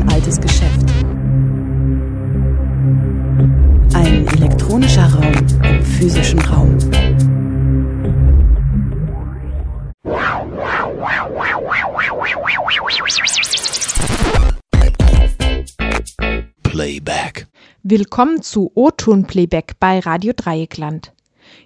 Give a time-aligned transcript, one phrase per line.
[0.00, 0.88] ein altes Geschäft.
[3.94, 5.32] Ein elektronischer Raum
[5.64, 6.76] im physischen Raum.
[16.62, 17.48] Playback.
[17.82, 21.12] Willkommen zu O-Ton Playback bei Radio Dreieckland.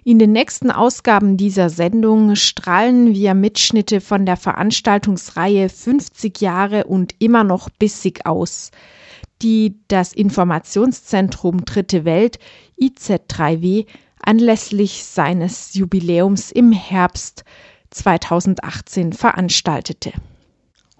[0.05, 7.15] In den nächsten Ausgaben dieser Sendung strahlen wir Mitschnitte von der Veranstaltungsreihe 50 Jahre und
[7.19, 8.71] immer noch bissig aus,
[9.41, 12.37] die das Informationszentrum Dritte Welt
[12.81, 13.85] IZ3W
[14.21, 17.45] anlässlich seines Jubiläums im Herbst
[17.91, 20.11] 2018 veranstaltete.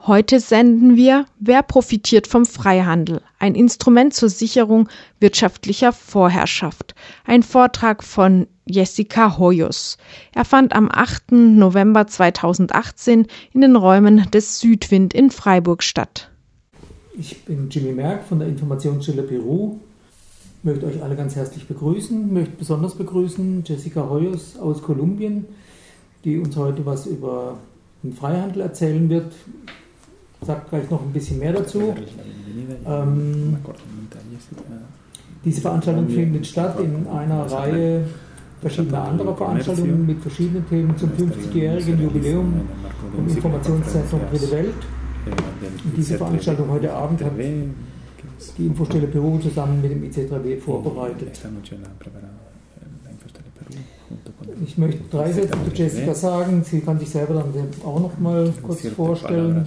[0.05, 3.21] Heute senden wir Wer profitiert vom Freihandel?
[3.39, 4.89] Ein Instrument zur Sicherung
[5.21, 6.93] wirtschaftlicher Vorherrschaft.
[7.23, 9.97] Ein Vortrag von Jessica Hoyos.
[10.35, 11.31] Er fand am 8.
[11.31, 16.29] November 2018 in den Räumen des Südwind in Freiburg statt.
[17.17, 19.79] Ich bin Jimmy Merck von der Informationsstelle Peru.
[20.63, 22.33] Möchte euch alle ganz herzlich begrüßen.
[22.33, 25.45] Möchte besonders begrüßen Jessica Hoyos aus Kolumbien,
[26.25, 27.57] die uns heute was über
[28.03, 29.31] den Freihandel erzählen wird
[30.43, 31.95] sagt gleich noch ein bisschen mehr dazu.
[32.85, 33.57] Ähm,
[35.43, 38.05] diese Veranstaltung findet statt in einer Reihe
[38.61, 42.61] verschiedener anderer Veranstaltungen mit verschiedenen Themen zum 50-jährigen Jubiläum
[43.17, 44.73] im Informationszentrum Dritte Welt.
[45.85, 51.39] Und diese Veranstaltung heute Abend hat die Infostelle Peru zusammen mit dem IC3W vorbereitet.
[54.65, 56.63] Ich möchte drei Sätze zu Jessica sagen.
[56.63, 57.53] Sie kann sich selber dann
[57.85, 59.65] auch noch mal kurz vorstellen.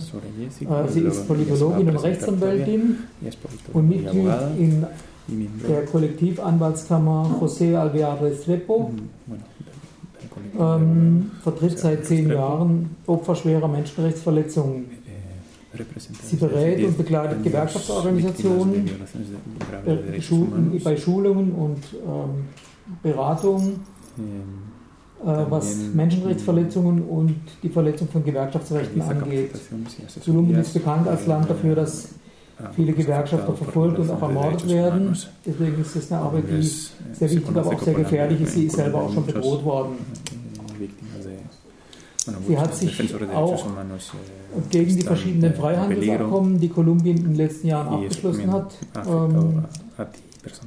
[0.61, 2.99] Äh, sie ist Politologin und Rechtsanwältin
[3.73, 4.87] und Mitglied in
[5.69, 8.93] der Kollektivanwaltskammer José Alvear Restrepo.
[10.59, 14.87] Ähm, vertritt seit zehn Jahren Opfer schwerer Menschenrechtsverletzungen.
[16.23, 18.89] Sie berät und begleitet Gewerkschaftsorganisationen
[20.83, 22.45] bei Schulungen und ähm,
[23.03, 23.81] Beratungen
[24.19, 29.53] äh, was Menschenrechtsverletzungen und die Verletzung von Gewerkschaftsrechten angeht.
[30.25, 32.11] Kolumbien ist bekannt als Land dafür, dass
[32.75, 35.17] viele Gewerkschafter verfolgt und auch ermordet werden.
[35.45, 38.55] Deswegen ist es eine Arbeit, die sehr wichtig, aber auch sehr gefährlich ist.
[38.55, 39.99] Sie ist selber auch schon bedroht worden.
[42.47, 43.67] Sie hat sich auch
[44.71, 48.75] gegen die verschiedenen Freihandelsabkommen, die Kolumbien in den letzten Jahren abgeschlossen hat,
[49.09, 49.65] ähm,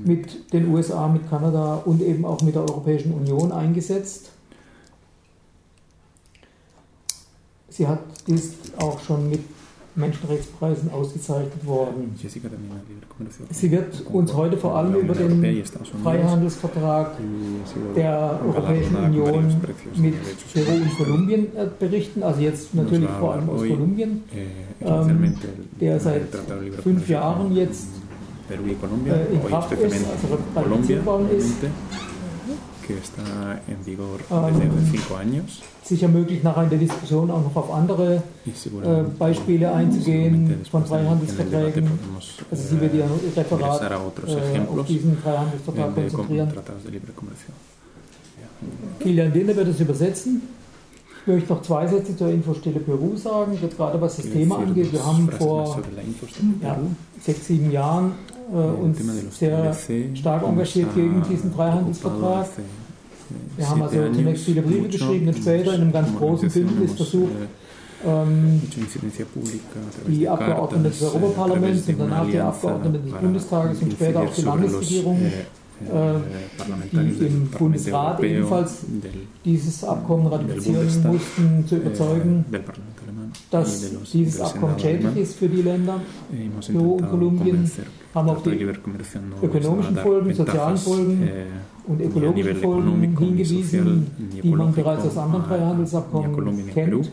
[0.04, 4.32] mit den USA, mit Kanada und eben auch mit der Europäischen Union eingesetzt.
[7.70, 9.42] Sie hat dies auch schon mit
[9.96, 12.16] Menschenrechtspreisen ausgezeichnet worden.
[13.52, 15.64] Sie wird uns heute vor allem über den
[16.04, 17.18] Freihandelsvertrag
[17.96, 19.56] der Europäischen Union
[19.96, 20.16] mit
[20.54, 21.48] Peru und Kolumbien
[21.80, 24.24] berichten, also jetzt natürlich vor allem aus Kolumbien,
[24.82, 25.36] ähm,
[25.80, 26.36] der seit
[26.84, 27.88] fünf Jahren jetzt
[28.50, 29.68] Perú y Colombia, in hoy also
[30.56, 31.64] ratifiziert worden ist.
[32.90, 35.62] que está en vigor Ähm, desde hace cinco años.
[35.84, 41.88] sicher möglich, nachher in der Diskussion auch noch auf andere äh, Beispiele einzugehen von Freihandelsverträgen.
[42.50, 46.52] Also sie wird ihr eh, Referat a otros äh, auf diesen Freihandelsvertrag konzentrieren.
[49.00, 50.42] Kilian Dinde wird es übersetzen.
[51.22, 54.92] Ich möchte noch zwei Sätze zur Infostelle Peru sagen, gerade was das Thema angeht.
[54.92, 55.80] Wir haben vor
[56.64, 56.80] ja,
[57.22, 58.14] sechs, sieben Jahren
[58.52, 59.00] äh, uns
[59.38, 59.76] sehr
[60.16, 62.48] stark engagiert gegen diesen ocupado Freihandelsvertrag.
[63.58, 67.32] Wir haben also zunächst viele Briefe geschrieben und später in einem ganz großen Bündnis versucht,
[68.04, 68.62] eh, ähm,
[70.08, 75.22] die Abgeordneten des Europaparlaments und danach die Abgeordneten des Bundestages und später auch die Landesregierung,
[75.22, 75.32] äh,
[76.92, 78.78] die im Bundesrat ebenfalls
[79.46, 82.46] dieses Abkommen ratifizieren mussten, zu überzeugen,
[83.52, 86.02] dass dieses Abkommen schädlich ist für die Länder,
[86.32, 87.72] Eh, Peru und intentado Kolumbien
[88.14, 88.64] haben auf die
[89.42, 91.46] ökonomischen Folgen, sozialen Folgen eh,
[91.88, 94.08] und ni a ökologische nivel Folgen hingewiesen,
[94.44, 97.12] die man bereits aus anderen Freihandelsabkommen kennt.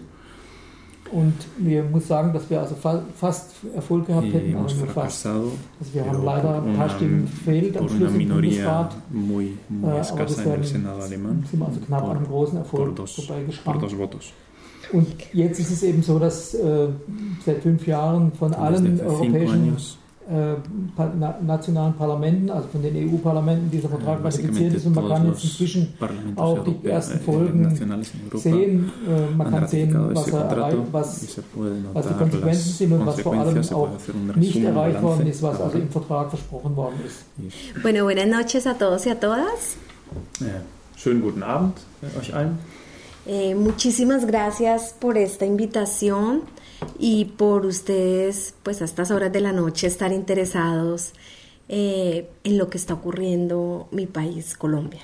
[1.13, 4.87] Und wir muss sagen, dass wir also fa fast Erfolg gehabt Y hätten, aber nur
[4.89, 5.27] fast.
[5.27, 5.53] Also
[5.93, 8.97] wir haben leider ein paar Stimmen gefehlt am Schluss im Bundesrat.
[9.11, 13.85] muy, muy Äh, aber das sind wir also knapp an einem großen Erfolg vorbeigeschrammt.
[14.93, 16.89] Und jetzt ist es eben so, dass äh,
[17.45, 19.77] seit fünf Jahren von Desde allen europäischen
[20.29, 20.57] äh,
[21.45, 25.95] nationalen Parlamenten, also von den EU-Parlamenten, dieser Vertrag ratifiziert ist und man kann jetzt inzwischen
[26.35, 31.39] auch die ersten eh, Folgen sehen, äh, man kann sehen, was, er erreicht, was
[31.93, 33.89] was die Konsequenzen sind und was vor allem auch
[34.35, 37.25] nicht erreicht worden ist, was also im Vertrag versprochen worden ist.
[37.83, 39.77] Bueno, buenas noches a todos y a todas.
[40.97, 42.59] schönen guten Abend äh, euch allen.
[43.27, 46.43] Eh, muchísimas gracias por esta invitación.
[46.99, 51.13] y por ustedes, pues a estas horas de la noche, estar interesados
[51.69, 55.01] eh, en lo que está ocurriendo en mi país, Colombia.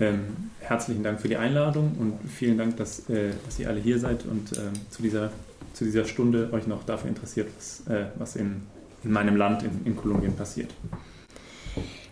[0.00, 3.98] Ähm, herzlichen Dank für die Einladung und vielen Dank, dass, äh, dass ihr alle hier
[3.98, 4.56] seid und äh,
[4.90, 5.32] zu, dieser,
[5.72, 8.62] zu dieser Stunde euch noch dafür interessiert, was, äh, was in,
[9.02, 10.72] in meinem Land, in, in Kolumbien passiert.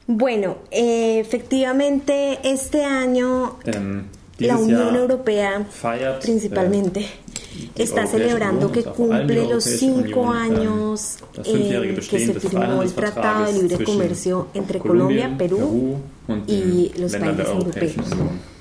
[0.08, 4.06] Bueno, eh, efectivamente este año Ähm,
[4.38, 7.00] la dieses Unión Jahr Europea feiert principalmente
[7.76, 10.20] die está Europäische celebrando Union que und auch vor allem die cumple los Europäische cinco
[10.20, 13.68] Union, ähm, años das fünfjährige eh, que Bestehen se des firmó el Tratado de Libre
[13.78, 15.96] Freihandelsvertrages Comercio zwischen entre Colombia, Kolumbien, Perú
[16.28, 18.12] und y den los Ländern der países Europäischen europeos.
[18.12, 18.56] Union.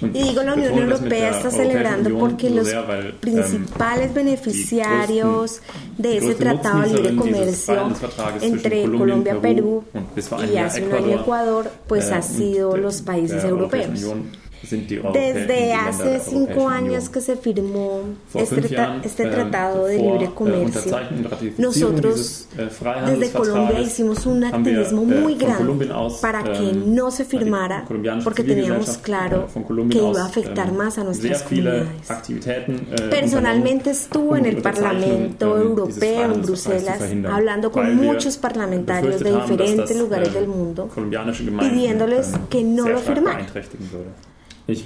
[0.00, 2.20] Und Y digo la ich Unión betone das mit Europea der está Europäischen celebrando Union
[2.20, 5.60] porque so los sehr, weil, ähm, principales beneficiarios
[5.98, 9.34] de die ese größten tratado de libre Nutznießerinnen dieses comercio Freihandelsvertrages zwischen entre Kolumbien, Colombia,
[9.40, 12.24] Perú und bis vor einem y Jahr hace un año Ecuador, pues äh, ha und
[12.24, 14.43] sido der- los países der Europäischen europeos.
[14.64, 17.12] Union sind die Europä- die Desde Länder hace der cinco Europäischen años Union.
[17.12, 18.00] que se firmó
[18.32, 21.32] Vor este, fünf tra- Jahren, este ähm, tratado de vor, libre äh, comercio, Unterzeichnung und
[21.32, 25.38] Ratifizierung nosotros dieses, äh, desde Freihandelsvertrages Colombia hicimos un haben wir, activismo äh, muy von
[25.38, 29.36] grande Kolumbien aus, para que ähm, no se die firmara kolumbianische porque teníamos Zivilgesellschaft, claro
[29.44, 32.10] äh, von Kolumbien que iba a aus, afectar ähm, más a sehr nuestras viele comunidades.
[32.10, 36.42] Aktivitäten äh, Personalmente unternommen, estuvo um en die el Unterzeichnung, Parlamento ähm, dieses Europeo en
[36.42, 39.88] Freihandelsvertrages zu Bruselas, verhindern, hablando con weil wir muchos parlamentarios de befürchtet haben, dass diferentes
[39.90, 43.46] das, lugares ähm, del mundo, kolumbianische Gemeinden, pidiéndoles ähm, que no sehr lo stark firmaran.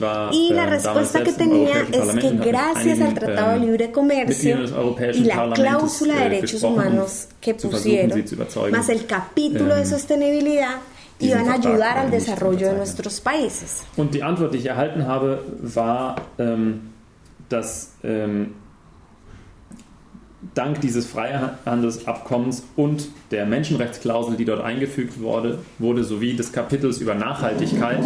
[0.00, 3.92] War, Y la ähm, respuesta que tenía es que gracias al Tratado de ähm, Libre
[3.92, 4.58] Comercio
[5.14, 8.24] y la Parlaments, cláusula de äh, derechos um humanos que pusieron,
[8.72, 10.80] más el capítulo de ähm, sostenibilidad,
[11.20, 13.84] iban a ayudar äh, al desarrollo de nuestros países.
[13.96, 16.90] Und die Antwort, die ich erhalten habe, war, ähm,
[17.48, 18.54] dass ähm,
[20.54, 27.14] dank dieses Freihandelsabkommens und der Menschenrechtsklausel, die dort eingefügt wurde, wurde sowie des Kapitels über
[27.14, 28.04] Nachhaltigkeit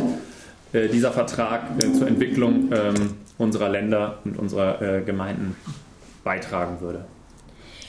[0.73, 5.57] äh, dieser Vertrag äh, zur Entwicklung ähm, unserer Länder und unserer äh, Gemeinden
[6.25, 7.05] beitragen würde.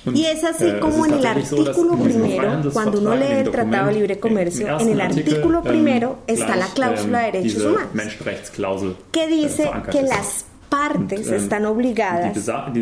[0.05, 3.49] Und, Y es así äh, como en ist el artículo primero, cuando uno lee el
[3.49, 7.27] Tratado de Libre Comercio, en el Artikel, artículo ähm, primero está la gleich, cláusula de
[7.27, 12.75] ähm, derechos humanos, que äh, dice que las partes ähm, están Die obligadas a besagt,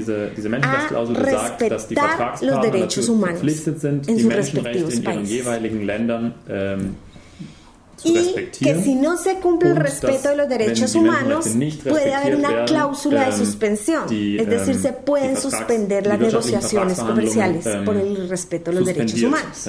[1.69, 5.56] dass die respetar los derechos humanos verpflichtet sind, en die sus Menschenrechte respectivos in ihren
[6.47, 7.10] países.
[8.03, 11.45] Y que si no se cumple el respeto de los derechos humanos,
[11.88, 14.03] puede haber una cláusula de suspensión.
[14.12, 19.68] es decir, se pueden suspender las negociaciones comerciales por el respeto de los derechos humanos.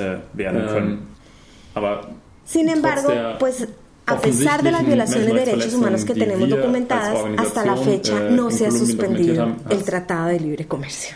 [0.73, 1.01] können.
[1.75, 2.01] Aber
[2.45, 3.09] Sin embargo,
[3.39, 3.67] pues
[4.05, 8.31] a pesar de las violaciones de derechos humanos que tenemos documentadas, hasta la fecha äh,
[8.33, 11.15] no se ha suspendido el Tratado de Libre Comercio.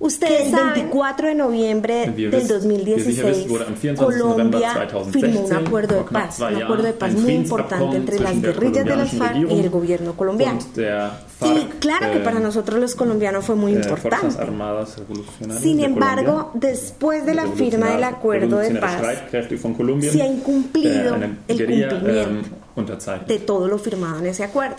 [0.00, 0.44] Existiert der Vertrag.
[0.44, 3.48] Ähm, Ustedes el 24 de noviembre Wie ihr del wisst- wie ihr sicher 2016, wisst,
[3.50, 4.18] wurde am 24.
[4.18, 6.98] November Colombia 2016, firmó un acuerdo de vor knapp paz, zwei un acuerdo de Jahren,
[6.98, 9.40] paz ein muy importante Friedensabkommen entre las zwischen der guerrillas de las kolumbianischen FARC y
[9.44, 10.58] Regierung el gobierno colombiano.
[10.58, 11.10] und der
[11.40, 14.42] Y FARC, claro que para äh, nosotros los colombianos fue muy äh, Fuerzas importante.
[14.42, 18.98] Armadas Revolucionarias Sin de embargo, Colombia, después de la firma del acuerdo de Revolutionäre paz,
[18.98, 22.42] Streitkräfte von Kolumbien, se ha incumplido äh, eine el Guerilla, cumplimiento ähm,
[22.76, 23.28] unterzeichnet.
[23.28, 24.76] de todo lo firmado en ese acuerdo.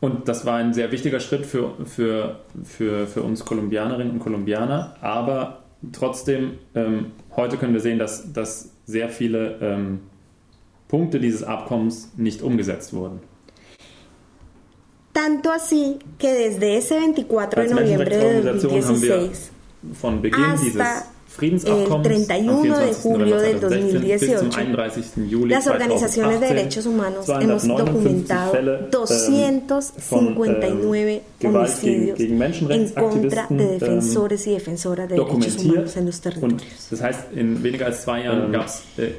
[0.00, 4.96] Und das war ein sehr wichtiger Schritt für, für, für, für uns Kolumbianerinnen und Kolumbianer.
[5.00, 10.00] Aber trotzdem, ähm, heute können wir sehen, dass, dass sehr viele ähm,
[10.86, 13.20] Punkte dieses Abkommens nicht umgesetzt wurden.
[15.12, 20.44] Tanto así que desde ese 24 de noviembre de Menschenrechtsorganisation haben wir 2016 von Beginn
[20.62, 20.82] dieses
[21.40, 23.02] el 31 am de 24.
[23.02, 25.30] julio November del 2016 bis zum 2018, 31.
[25.30, 31.20] Juli las organizaciones de 2018 derechos humanos hemos 259 documentado Fälle, ähm, 259 von, ähm,
[31.38, 35.72] Gewalt gegen, homicidios gegen en Menschenrechtsaktivisten contra de ähm, defensores y defensoras de derechos dokumentiert.
[35.72, 36.88] humanos en los Und territorios.
[36.90, 39.12] das heißt, in weniger als zwei Jahren Ähm, gab es äh,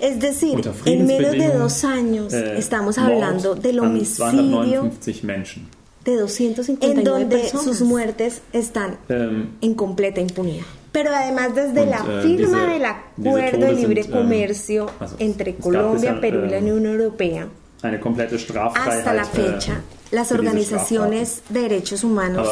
[0.00, 3.86] Es decir, unter en menos de Friedensbedingungen dos años äh, estamos Mord hablando del an
[3.86, 5.68] homicidio 259 Menschen.
[6.04, 7.64] de 259 en donde personas.
[7.66, 10.64] sus muertes están Ähm, en completa impunidad.
[10.92, 15.54] Pero además desde Und, la firma diese- del acuerdo de libre sind, comercio also, entre
[15.56, 17.46] Colombia, Perú y la ähm, Unión Europea,
[17.82, 19.80] hasta la fecha,
[20.10, 22.48] las organizaciones de derechos humanos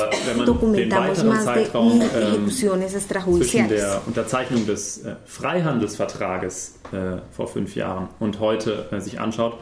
[0.46, 3.80] documentamos más de mil ähm, ejecuciones extrajudiciales.
[3.82, 9.58] der Unterzeichnung des äh, Freihandelsvertrages äh, vor fünf Jahren und heute äh, sich anschaut,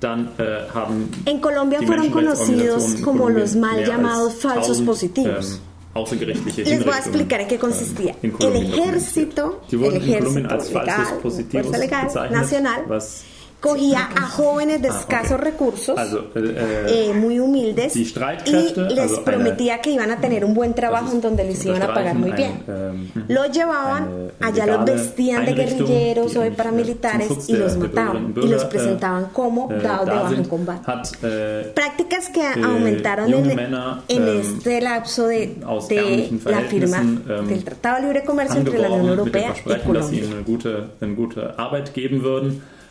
[0.00, 5.52] dann äh, haben En Colombia fueron conocidos como los mal llamados falsos 1000, positivos.
[5.54, 5.60] ähm,
[5.96, 8.12] außergerichtliche Les voy a Hinrichtungen, explicar en qué consistía.
[8.12, 9.70] ähm, in El Kolumbien ejército, dokumentiert.
[9.70, 13.24] Die el wurden in Kolumbien ejército als falsos legal, Positivos fuerza legal bezeichnet, nacional, was
[13.66, 15.50] cogía a jóvenes de Ah, escasos okay.
[15.50, 20.10] recursos, Also, äh, eh, muy humildes, die y Streitkräfte, les also eine- prometía que iban
[20.10, 22.32] a tener un buen das trabajo ist en donde les zu iban a pagar muy
[22.32, 22.52] bien.
[22.52, 26.40] unterstreichen, ein, ähm, Los llevaban, eine allá los legale vestían de Einrichtung, guerrilleros die o
[26.40, 28.62] de eigentlich, äh, paramilitares zum Schutz y der- los der mataban Bürgerinnen und y los
[28.62, 30.86] Bürger, presentaban como äh, dados de da bajo en sind, combate.
[30.90, 35.88] hat äh, Prácticas que eh, aumentaron junge en, Männer, en ähm, este lapso de, aus
[35.88, 39.24] de ärmlichen la firma Verhältnissen, ähm, del Tratado de Libre Comercio entre la Unión angeworben
[39.24, 40.44] mit dem Europea y Versprechen, dass sie Colombia.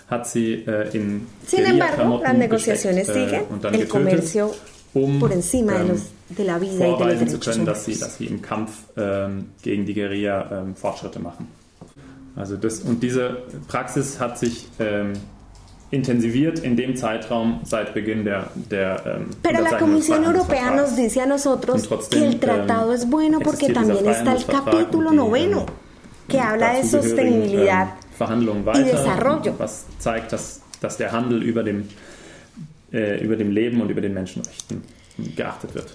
[0.07, 4.53] Hat sie äh, in Sin embargo, las negociaciones siguen, äh, und dann el comercio
[4.93, 7.85] um por encima de, ähm, los, de la vida y de los zu können, dass
[7.85, 11.47] sie, dass sie im Kampf ähm, gegen die Guerilla ähm, Fortschritte machen.
[12.35, 15.13] Also das, und diese Praxis hat sich ähm,
[15.91, 21.21] intensiviert in dem Zeitraum seit Beginn der, der ähm, Pero la Comisión Europea nos dice
[21.21, 24.45] a nosotros trotzdem, que el tratado ähm, es bueno porque existiert dieser también está el
[24.45, 25.65] capítulo noveno, ähm,
[26.27, 27.87] que habla de sostenibilidad.
[27.87, 31.89] ähm, Verhandlungen weiter, was zeigt, dass, dass der Handel über dem,
[32.91, 34.83] äh, über dem Leben und über den Menschenrechten
[35.35, 35.91] geachtet wird.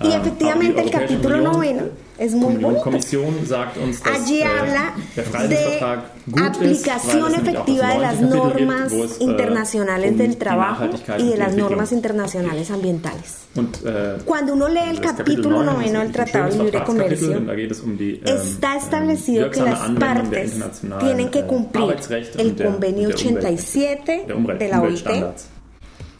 [0.00, 1.82] Y Ähm, efectivamente aber el die Europäische capítulo Union- noveno
[2.18, 2.82] es muy Union bonito.
[2.82, 7.32] Kommission sagt uns, dass Allí äh, habla der Freihandelsvertrag de gut ist, weil es aplicación
[7.32, 10.18] nämlich auch das efectiva de neunte las Kapitel gibt, normas wo es, äh, internacionales um
[10.18, 13.28] del die trabajo Nachhaltigkeit y und de die las Entwicklung normas internacionales ambientales.
[13.54, 16.32] Und, äh, Cuando uno lee el das Kapitel capítulo 9 noveno ist del ein Tratado
[16.32, 19.60] de schönes Libre Vertragskapitel, Comercio, und da geht es um die ähm, está establecido que
[19.60, 23.08] wirksame las Anwendung der partes internationalen, tienen que äh, cumplir Arbeitsrechte el und der- convenio
[23.08, 25.44] der Umwelt- 87 der Umwelt- de la OIT, Umweltstandards.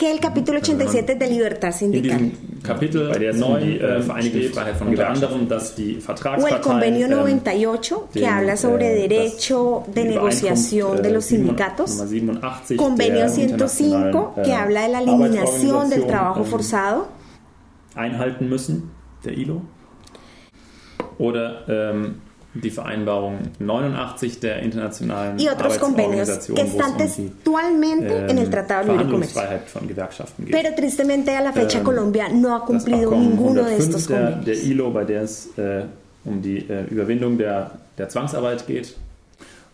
[0.02, 2.18] Que el capítulo 87 de libertad In sindical.
[2.18, 2.32] diesem
[2.64, 5.34] Kapitel Bei der es neu um die, äh, äh, Vereinigte steht Freiheit von unter Gewerkschaften.
[5.34, 9.84] anderem, dass die O el Vertragsparteien convenio ähm, 98, que den, habla sobre äh, derecho
[9.86, 11.90] das- de die negociación Übereinkunft, de äh, los sieben- sindicatos.
[11.98, 16.40] Nummer 87 Convenio der 105, internationalen, que äh, habla de la eliminación del Arbeitsorganisation, trabajo
[16.40, 17.08] ähm, forzado.
[17.94, 18.90] einhalten müssen,
[19.24, 19.62] der ILO.
[21.18, 22.16] Oder ähm,
[22.54, 28.92] die Vereinbarung 89 der internationalen y otros convenios Arbeitsorganisation, que están um en el Tratado
[28.92, 29.40] de Libre Comercio.
[29.40, 30.54] Verhandlungsfreiheit von Gewerkschaften geht.
[30.54, 34.30] Pero tristemente a la fecha Ähm, Colombia no ha cumplido ninguno de 105 estos der,
[34.32, 34.62] der.
[34.64, 35.84] ILO, bei der es äh,
[36.24, 38.96] um die äh, Überwindung der, der Zwangsarbeit geht.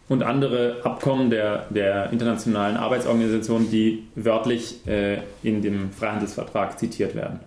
[0.09, 7.41] Und andere Abkommen der, der internationalen Arbeitsorganisation, die wörtlich äh, in dem Freihandelsvertrag zitiert werden.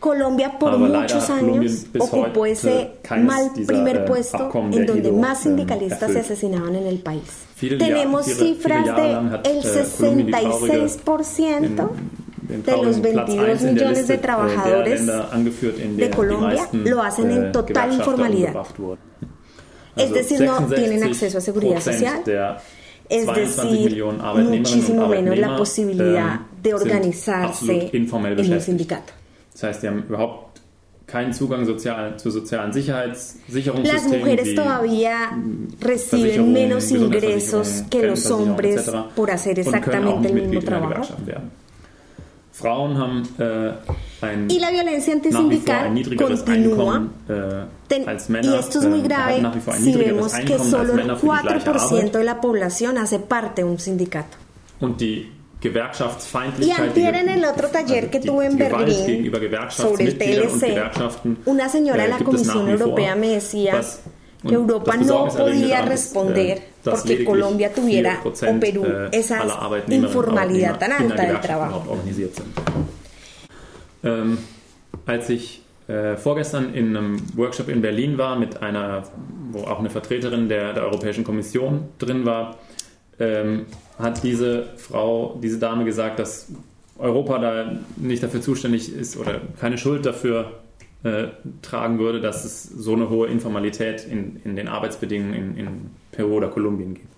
[0.00, 3.72] Colombia por Aber leider muchos hat Kolumbien años bis ocupó heute ese keines mal dieser,
[3.72, 6.24] primer äh, puesto Abkommen en der donde ILO, más ähm, sindicalistas se erfüllt.
[6.24, 7.22] asesinaban en el país.
[7.56, 9.62] Viele Tenemos Jahr- viele- cifras viele Jahre lang hat, de el äh,
[9.98, 11.88] Kolumbien die traurige- 66%
[12.48, 14.96] den de los traurigen Platz 22 eins in der millones Liste, de äh, trabajadores der
[14.96, 18.46] Länder angeführt, in de der die Colombia meisten, lo hacen en äh, total Gewerkschafter informalidad.
[18.48, 18.98] umgebracht wurden.
[19.96, 22.24] Es decir, no 66 tienen acceso a seguridad Prozent social.
[22.26, 22.60] Der
[23.08, 27.46] Es 22 decir, Millionen Arbeitnehmerinnen muchísimo und menos la Arbeitnehmer, posibilidad ähm, de sind organizarse
[27.72, 28.64] absolut informell en un beschäftigt.
[28.66, 29.12] sindicato.
[29.56, 30.60] Das heißt, die haben überhaupt
[31.06, 35.16] keinen Zugang sozial, zu sozialen Las Sicherheitssicherungssystemen mujeres wie todavía
[35.80, 41.14] reciben menos ingresos que los hombres por hacer exactamente el mismo trabajo.
[42.52, 43.72] Frauen haben äh,
[44.22, 46.94] ein Y la violencia antisindical continúa.
[46.96, 48.54] Einkommen äh, Ten- als Männer.
[48.54, 51.16] y esto es muy äh, grave wie vor ein si vemos que solo el Männer
[51.16, 52.14] für die gleiche 4% Arbeit.
[52.14, 54.38] de la población hace parte de un sindicato.
[54.80, 55.30] Und die
[55.66, 59.30] Y Gewerkschaftsfeindlichkeit, antier die- en el otro taller also que tuve en Berlín
[59.70, 63.80] sobre el TLC, Gewerkschaften una señora de äh, la Comisión Europea me decía
[64.46, 69.38] que Europa no podía responder äh, porque Colombia tuviera 4%, o Perú äh, esa
[69.88, 71.98] informalidad tan alta del trabajo.
[74.04, 74.38] Ähm,
[75.06, 79.02] als ich äh, vorgestern in einem Workshop in Berlin war, mit einer,
[79.50, 82.56] wo auch eine Vertreterin der, der Europäischen Kommission drin war,
[83.18, 83.66] ähm,
[83.98, 86.48] hat diese Frau, diese Dame gesagt, dass
[86.98, 90.52] Europa da nicht dafür zuständig ist oder keine Schuld dafür
[91.02, 91.28] äh,
[91.62, 96.36] tragen würde, dass es so eine hohe Informalität in, in den Arbeitsbedingungen in, in Peru
[96.36, 97.16] oder Kolumbien gibt.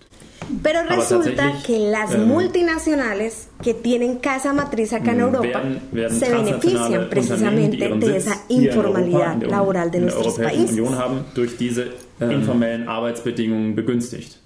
[0.63, 5.81] Pero Aber resulta que las ähm, multinacionales que tienen casa matriz acá en Europa werden,
[5.91, 10.71] werden se benefician precisamente de esa in informalidad Europa, in der, laboral de nuestros países.
[10.71, 12.31] Union haben, durch diese Ähm.
[12.31, 14.39] informellen Arbeitsbedingungen begünstigt.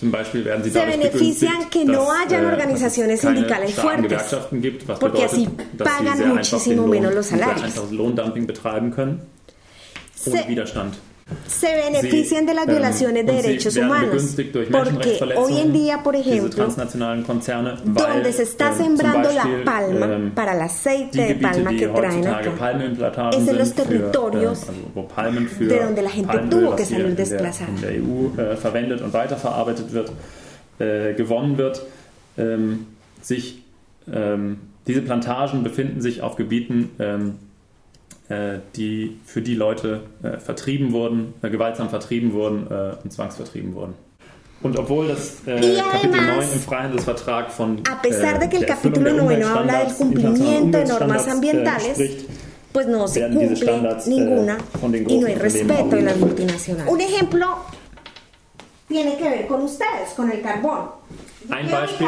[0.00, 3.30] Zum Beispiel werden sie Se dadurch benefician begünstigt, que no dass, hayan äh, organizaciones dass
[3.30, 6.86] es keine sindicales Gewerkschaften gibt, was porque bedeutet, así dass sie pagan sehr einfach muchísimo
[6.86, 7.62] menos los salarios.
[7.64, 9.20] einfaches Lohndumping betreiben können,
[10.26, 10.94] ohne Se- Widerstand.
[11.46, 14.36] Se benefician de las violaciones de derechos humanos.
[14.70, 19.58] Porque hoy en día, por ejemplo, transnationalen Konzerne, weil, donde se está zum sembrando Beispiel,
[19.58, 24.66] la palma para el die aceite de palma que traen acá, es en los territorios
[25.48, 27.72] für de donde la gente tuvo que salir desplazada.
[27.84, 30.12] EU äh, verwendet und weiterverarbeitet wird,
[30.78, 31.82] äh, gewonnen wird,
[32.38, 32.86] ähm,
[33.20, 33.62] sich
[34.12, 37.49] ähm, diese Plantagen befinden sich auf Gebieten, ähm, äh,
[38.76, 43.94] die für die Leute äh, vertrieben wurden, äh, gewaltsam vertrieben wurden äh, und zwangsvertrieben wurden.
[44.62, 48.64] Und obwohl das äh, Kapitel además, 9 im Freihandelsvertrag von A pesar de que el
[48.64, 52.28] äh, capítulo der 9 habla del cumplimiento de internationalen normas ambientales, äh, spricht,
[52.72, 55.96] pues no se werden diese cumple Standards, äh, ninguna von den y no hay respeto
[55.96, 56.92] de las multinacionales.
[56.92, 57.46] Un ejemplo
[58.86, 60.90] tiene que ver con ustedes, con el carbón.
[61.48, 62.06] Ein Beispiel.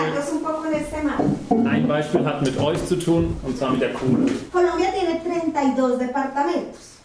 [1.64, 4.30] Ein Beispiel hat mit euch zu tun, und zwar mit der Kohle.
[4.52, 6.98] Colombia tiene 32 departamentos.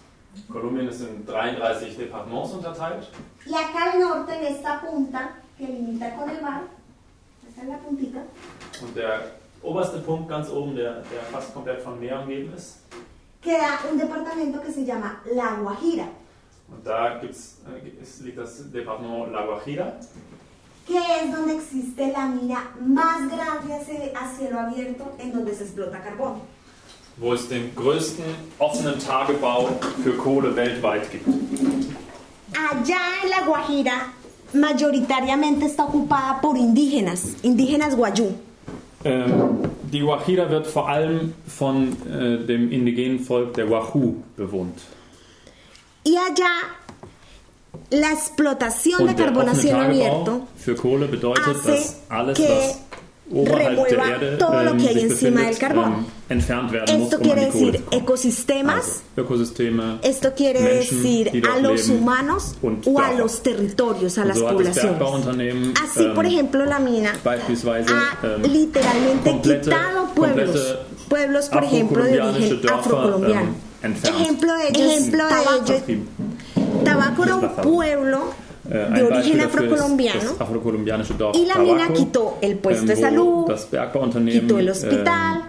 [0.52, 3.08] Kolumbien ist in 33 Departements unterteilt.
[3.46, 6.62] Y acá al norte, en esta punta que limita con el mar,
[7.48, 8.20] esta es la puntita,
[8.82, 9.32] Und der
[9.64, 12.80] oberste Punkt ganz oben, der, der fast komplett von Meer umgeben ist.
[13.42, 16.08] queda un departamento que se llama La Guajira,
[16.70, 19.94] Und da gibt's, äh, liegt das Departement La Guajira.
[20.88, 25.54] Que es donde existe la mina más grande a cie- a cielo abierto en donde
[25.54, 26.40] se explota carbón.
[27.20, 28.26] wo es den größten
[28.60, 29.70] offenen Tagebau
[30.04, 31.26] für Kohle weltweit gibt.
[32.54, 34.14] Allá en La Guajira,
[34.54, 38.36] mayoritariamente está ocupada por indígenas, indígenas guayú.
[39.04, 44.80] Ähm, die Guajira wird vor allem von äh, dem indigenen Volk der Wahoo bewohnt.
[46.06, 46.54] Y allá
[47.92, 52.48] la explotación de Und carbón a cielo abierto für Kohle bedeutet, hace dass alles, que
[52.50, 52.78] was
[53.30, 56.06] oberhalb der Erde todo lo que hay encima befindet, del carbón.
[56.30, 61.90] entfernt werden muss, Esto um quiere decir ecosistemas, Also esto quiere Menschen, decir a los
[61.90, 65.74] humanos o a los territorios, a las so das poblaciones.
[65.84, 70.76] Así, por ejemplo, la mina ha ähm, literalmente komplette- quitado pueblos,
[71.10, 73.68] pueblos, por ejemplo, de origen afrocolombiano.
[73.84, 75.34] Ejemplo de ello, ejemplo de
[75.94, 76.02] ello.
[76.90, 77.70] Tabaco era un Desplazado.
[77.70, 78.20] pueblo
[78.70, 81.94] Äh, de ein origen Beispiel dafür ist afrocolombiano das afrokolumbianische Dorf y la mina Tabaco,
[81.94, 85.44] quitó el puesto de ähm, wo salud, das Bergbauunternehmen, quitó el hospital, ähm,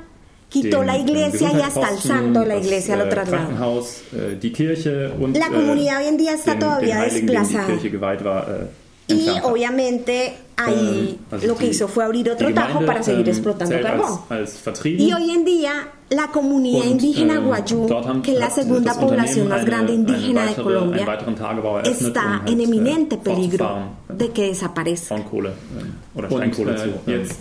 [0.48, 3.04] quitó den, la den iglesia y hasta el Gesundheitsposten, santo de la das, iglesia lo
[3.04, 3.42] äh, trasladó.
[3.42, 7.26] Krankenhaus, äh, die Kirche und La comunidad hoy en día está den, todavía den Heiligen,
[7.26, 8.68] dem die desplazada.
[9.08, 13.34] Äh, Y obviamente ahí also lo que hizo fue abrir otro tajo para seguir ähm,
[13.34, 14.20] explotando carbón.
[14.28, 14.84] Als, als.
[14.84, 15.72] Y hoy en día
[16.10, 19.92] la comunidad Und, indígena ähm, guayú, haben- que es la segunda población más eine- grande
[19.94, 23.66] indígena eine de weitere, Colombia, está en äh, eminente peligro
[24.10, 25.14] äh, de que desaparezca.
[25.14, 25.48] Braunkohle
[25.80, 26.84] ähm, oder Und, Steinkohle äh, zu.
[26.84, 27.38] ähm, jetzt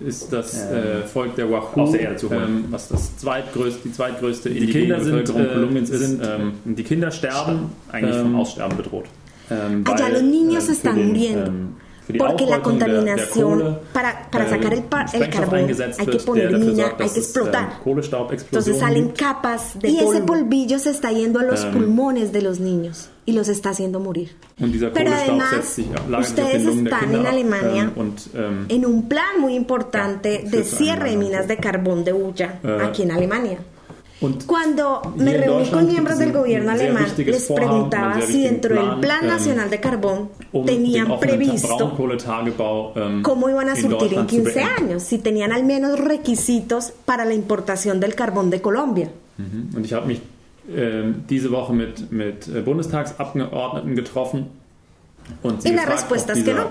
[0.00, 2.42] ist das äh, äh, Volk der Wahoo, aus der Erde zu holen.
[2.42, 6.00] ähm, was das zweitgrößte, die zweitgrößte Die indigene Kinder sind, Bevölkerung äh, Kolumbiens ist.
[6.00, 9.04] sind, ähm, die Kinder sterben eigentlich ähm, vom Aussterben bedroht.
[9.50, 11.46] Ähm, Allá weil, los niños ähm, für están den, muriendo.
[11.50, 11.74] ähm,
[12.06, 15.00] für die Porque la Aufbeutung der- der contaminación, Kohle, para, para äh, sacar el, pa-
[15.02, 17.20] el Sprengstoff carbón eingesetzt hay que wird, der poner dafür mina, sorgt, hay dass que
[17.20, 17.62] es, explotar.
[17.62, 19.18] ähm, Kohlestaubexplosionen Entonces salen gibt.
[19.18, 23.08] capas de y ese polvillo se está yendo a los Ähm, pulmones de los niños
[23.24, 24.30] y los está haciendo morir.
[24.60, 27.00] Und dieser Pero Kohlestaub además, setzt sich, lagert sich auf ustedes den Lungen der están
[27.10, 30.66] Kinder en ab, Alemania ähm, und ähm, en un plan muy importante Ja, de führt
[30.66, 33.58] zu einem cierre de minas de carbón de Ulla Äh, aquí en Alemania.
[34.18, 39.20] Und Cuando me reuní con miembros del gobierno alemán, les preguntaba si dentro del Plan,
[39.22, 41.94] ähm, Nacional de Carbón um tenían previsto
[42.96, 44.84] ähm, cómo iban a surtir en Deutschland zu 15 beenden.
[44.84, 49.10] años, si tenían al menos requisitos para la importación del carbón de Colombia.
[49.36, 49.76] Mhm.
[49.76, 50.22] Und ich habe mich
[50.74, 54.46] ähm, diese Woche mit, mit äh, Bundestagsabgeordneten getroffen
[55.42, 56.70] und sie Y la respuesta es que no.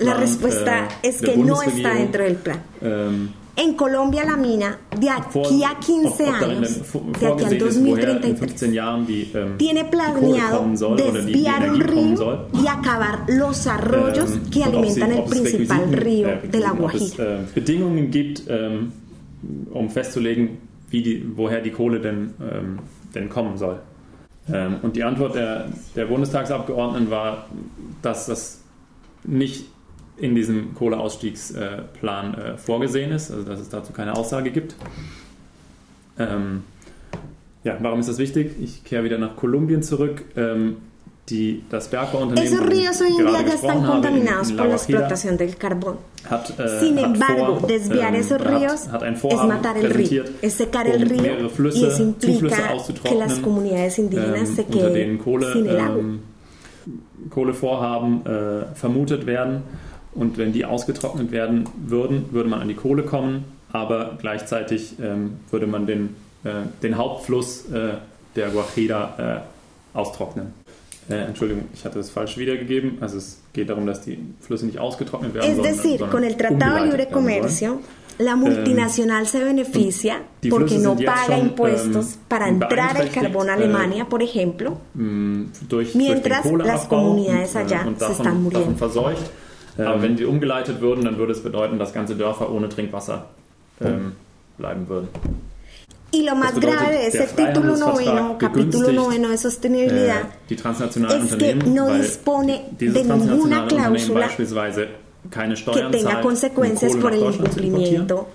[0.00, 2.60] La respuesta äh, es que no está dentro del plan.
[2.82, 3.28] ähm,
[3.60, 7.58] En Colombia la mina, de aquí a ob, 15 ob darin años, de aquí al
[7.58, 12.68] vorgesehen ist, woher in 2033, 15 Jahren die, ähm, tiene planeado desviar un río y
[12.68, 17.40] acabar los arroyos que alimentan el principal río äh, de la Guajira.
[17.52, 20.58] Bedingungen gibt, um festzulegen,
[20.90, 22.78] wie die, woher die Kohle denn, ähm,
[23.12, 23.80] denn kommen soll.
[24.52, 25.66] Ähm, und die Antwort der,
[25.96, 27.48] der Bundestagsabgeordneten war,
[28.02, 28.60] dass das
[29.24, 29.66] nicht
[30.20, 34.74] in diesem Kohleausstiegsplan äh, vorgesehen ist, also dass es dazu keine Aussage gibt.
[36.18, 36.62] Ähm,
[37.64, 38.52] ja, warum ist das wichtig?
[38.60, 40.24] Ich kehre wieder nach Kolumbien zurück.
[40.36, 40.76] Ähm,
[41.28, 45.56] die, das Bergbauunternehmen, Esos ríos hoy en día ya están contaminados por la explotación del
[45.56, 45.98] carbón.
[46.28, 49.76] hat, äh, Sin embargo, vor, desviar ähm, esos hat- ríos hat ein es Vorhaben matar
[49.76, 53.98] el río, es secar el río mehrere y Flüsse, eso implica que las auszutrocknen, comunidades
[53.98, 55.98] indígenas ähm, se queden Kohle, sin el agua.
[55.98, 56.20] ähm,
[57.28, 59.62] Kohlevorhaben äh, vermutet werden.
[60.14, 65.38] Und wenn die ausgetrocknet werden würden, würde man an die Kohle kommen, aber gleichzeitig ähm,
[65.50, 66.50] würde man den, äh,
[66.82, 67.94] den Hauptfluss äh,
[68.34, 69.44] der Guajira
[69.94, 70.52] äh, austrocknen.
[71.10, 72.98] Äh, Entschuldigung, ich hatte es falsch wiedergegeben.
[73.00, 76.36] Also es geht darum, dass die Flüsse nicht ausgetrocknet werden Es sollen, decir, con el
[76.36, 77.06] Tratado de Libre.
[77.10, 77.80] Comercio,
[78.18, 80.16] la multinacional se beneficia
[80.50, 84.78] porque no paga impuestos ähm, para entrar el beeinträchtigt, carbón a äh, Alemania, por ejemplo,
[84.94, 88.72] mh, durch, Mientras durch las comunidades und, äh, allá und se davon, están muriendo.
[88.72, 89.30] davon verseucht.
[89.78, 93.26] Aber wenn die umgeleitet würden, dann würde es bedeuten, dass ganze Dörfer ohne Trinkwasser
[93.80, 94.12] ähm,
[94.56, 95.08] bleiben würden.
[96.10, 100.56] Y lo más bedeutet, grave ese der título noveno, capítulo noveno de sostenibilidad, Äh, die
[100.56, 104.88] transnationalen es que Unternehmen, no dispone de ninguna cláusula beispielsweise
[105.30, 108.26] keine que Steuern tenga consecuencias por el incumplimiento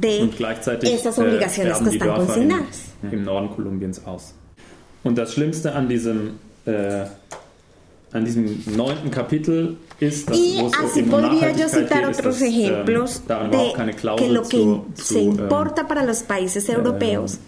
[0.00, 2.84] de Und gleichzeitig esas äh, obligaciones que están consignadas.
[3.02, 4.34] im, im Norden Kolumbiens aus.
[5.02, 7.06] Und das Schlimmste an diesem, äh,
[8.12, 13.72] an diesem neunten Kapitel ist, dass Y así podría yo citar otros ähm, ejemplos de
[13.86, 17.38] que Klausel lo que zu, se ähm, importa para los países europeos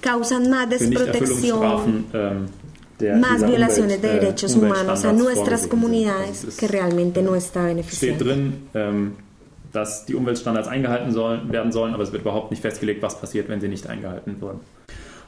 [0.00, 6.54] causan más desprotección, ähm, más violaciones de äh, derechos humanos a nuestras comunidades Also es
[6.54, 8.24] ist- que realmente no está steht beneficiando.
[8.24, 9.12] drin,
[9.72, 13.48] dass die Umweltstandards eingehalten sollen, werden sollen, aber es wird überhaupt nicht festgelegt, was passiert,
[13.50, 14.60] wenn sie nicht eingehalten würden.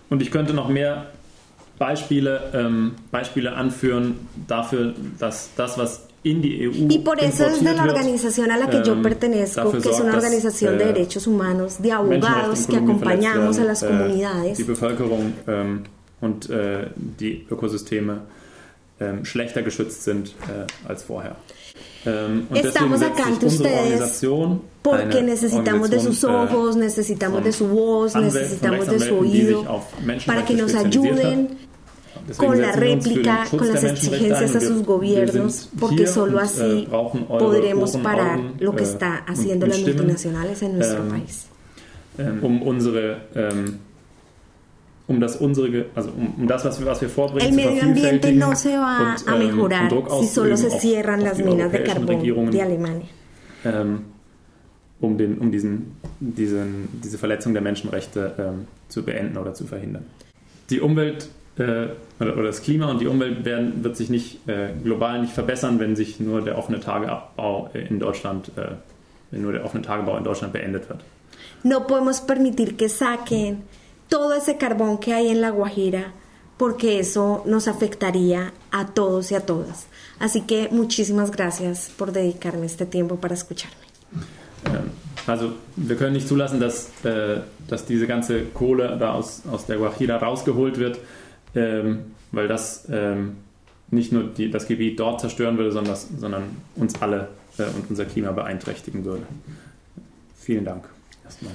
[0.08, 1.06] Und ich könnte noch mehr
[1.80, 7.74] Beispiele, ähm, Beispiele anführen dafür, dass das, was in die EU Y por eso desde
[7.74, 11.26] la organización a la que yo ähm, pertenezco, que es una organización de äh, derechos
[11.26, 14.58] humanos, de abogados que acompañamos a las äh, comunidades.
[14.58, 15.84] die Bevölkerung ähm,
[16.20, 16.88] und äh,
[17.18, 18.20] die Ökosysteme
[19.00, 21.36] ähm, schlechter geschützt sind äh, als vorher.
[22.04, 24.20] Ähm, und Estamos acá ante ustedes
[24.82, 29.82] Porque necesitamos de sus Organisation, äh, ojos, necesitamos de su voz, necesitamos de su oído,
[30.26, 31.69] para que nos ayuden
[32.37, 38.38] con la réplica, con las exigencias a sus gobiernos, porque solo así äh, podremos parar
[38.38, 41.46] Augen, lo que äh, está haciendo las multinacionales en nuestro ähm, país.
[42.18, 43.78] ähm, um unsere ähm,
[45.06, 48.54] um das unsere also um, das was wir was wir vorbringen El medio ambiente no
[48.54, 53.09] se va a mejorar si solo se cierran las minas de carbón de Alemania.
[55.00, 60.04] um, den, um diesen, diesen, diese Verletzung der Menschenrechte ähm, zu beenden oder zu verhindern.
[60.68, 64.70] Die Umwelt äh, oder, oder das Klima und die Umwelt werden, wird sich nicht äh,
[64.83, 68.73] global nicht verbessern, wenn sich nur der offene Tageabbau in Deutschland, äh,
[69.31, 71.01] wenn nur der offene Tagebau in Deutschland beendet wird.
[71.62, 73.62] No podemos permitir que saquen
[74.09, 76.12] todo ese carbón que hay en la Guajira,
[76.57, 79.87] porque eso nos afectaría a todos y a todas.
[80.18, 83.77] Así que muchísimas gracias por dedicarme este tiempo para escucharme.
[84.66, 84.90] Ähm,
[85.27, 89.77] also wir können nicht zulassen, dass, äh, dass diese ganze Kohle da aus, aus der
[89.77, 90.99] Guajira rausgeholt wird,
[91.54, 91.98] ähm,
[92.32, 93.36] weil das ähm,
[93.90, 96.42] nicht nur die, das Gebiet dort zerstören würde, sondern, das, sondern
[96.76, 99.24] uns alle äh, und unser Klima beeinträchtigen würde.
[100.38, 100.88] Vielen Dank.
[101.24, 101.52] Erstmal.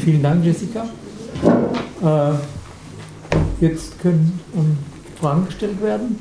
[0.00, 0.88] Vielen Dank, Jessica.
[2.02, 2.34] Äh,
[3.60, 4.78] jetzt können ähm,
[5.18, 6.18] Fragen gestellt werden.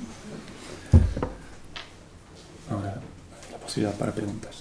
[2.70, 3.02] Ahora,
[3.52, 4.61] la posibilidad para preguntas.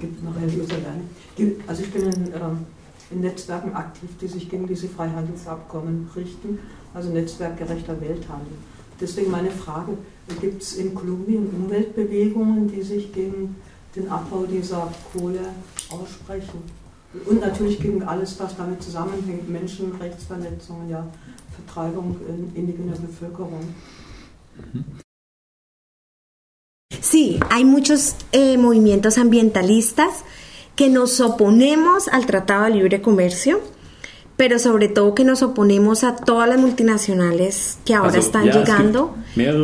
[0.00, 1.10] Gibt noch allein.
[1.36, 2.66] Die- Also ich bin in, ähm,
[3.10, 6.58] in Netzwerken aktiv, die sich gegen diese Freihandelsabkommen richten,
[6.94, 8.52] also Netzwerk gerechter Welthandel.
[9.00, 9.92] Deswegen meine Frage,
[10.40, 13.56] gibt es in Kolumbien Umweltbewegungen, die sich gegen
[13.96, 15.40] den Abbau dieser Kohle
[15.90, 16.62] aussprechen?
[17.26, 21.04] Und natürlich gegen alles, was damit zusammenhängt, Menschenrechtsverletzungen, ja,
[21.56, 23.74] Vertreibung in indigener Bevölkerung.
[27.10, 30.10] Sí, hay muchos eh, movimientos ambientalistas
[30.76, 33.60] que nos oponemos al Tratado de Libre Comercio,
[34.36, 39.16] pero sobre todo que nos oponemos a todas las multinacionales que ahora Also, están llegando,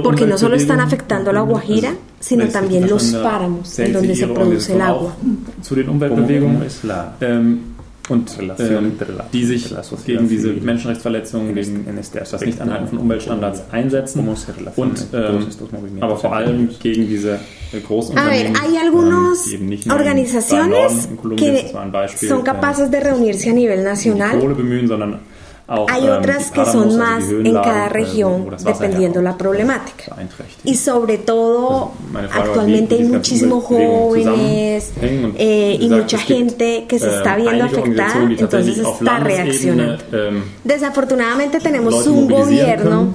[0.03, 3.93] porque no solo están afectando a la Guajira, also, sino ich también los páramos en
[3.93, 5.13] donde se produce el agua.
[5.13, 5.87] auch Zu den
[8.09, 11.87] ¿Cómo Umweltbewegungen, es la ähm, und ähm, die sich gegen diese Menschenrechtsverletzungen, gegen
[12.33, 14.29] das Nichtanhalten von Umweltstandards einsetzen
[14.77, 15.47] und ähm,
[16.01, 17.41] aber vor allem gegen diese
[17.73, 21.93] äh, großen Unternehmen, ähm, die eben nicht nur organizaciones Norden, in Kolumbien, das war ein
[21.93, 24.39] Beispiel, son äh, capaces de reunirse a nivel die nacional.
[24.39, 25.19] Kohle bemühen, sondern
[25.69, 27.95] Hay ähm, otras die que Páramos, son also más die en Höhenlagen, cada äh, wo
[27.95, 30.15] región, das Wasser dependiendo la herkommt, problemática.
[30.15, 30.73] beeinträchtigen.
[30.73, 34.47] Y sobre todo, Also meine Frage war, actualmente wie- wie hay diese ganzen muchísimos Umweltbewegungen
[34.47, 37.37] jóvenes zusammenhängen und eh, y wie gesagt, mucha es gibt, gente que se ähm, está
[37.37, 40.05] viendo einige afectada, Organisationen, die entonces tatsächlich auf está Landesebene reaccionando.
[40.13, 43.15] ähm, Desafortunadamente tenemos Leute un mobilisieren gobierno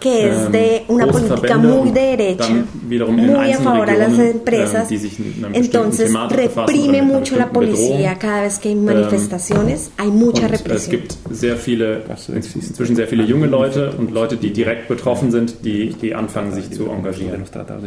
[0.00, 2.48] que es ähm, de una política muy de derecha,
[2.88, 8.58] muy a favor a las empresas, ähm, bestimmten entonces reprime mucho la policía cada vez
[8.58, 10.90] que hay manifestaciones, hay mucha Und es represión.
[10.90, 12.02] gibt sehr viele,
[12.34, 16.70] inzwischen sehr viele junge Leute und Leute, die direkt betroffen sind, die, die anfangen, sich
[16.70, 17.44] zu engagieren.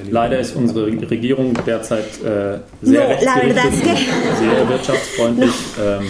[0.09, 3.95] Leider ist unsere Regierung derzeit äh, sehr No, la verdad es que-
[4.39, 5.51] sehr wirtschaftsfreundlich.
[5.79, 6.03] Ähm,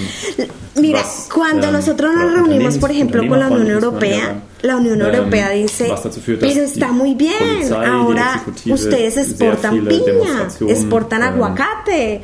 [0.81, 4.99] Mira, was, cuando ähm, nosotros nos reunimos, por ejemplo, con la Unión Europea, la Unión
[5.01, 10.47] ähm, Europea dice, was dazu führt, pero está muy bien, Polizei, ahora ustedes exportan piña,
[10.67, 12.21] exportan ähm, aguacate,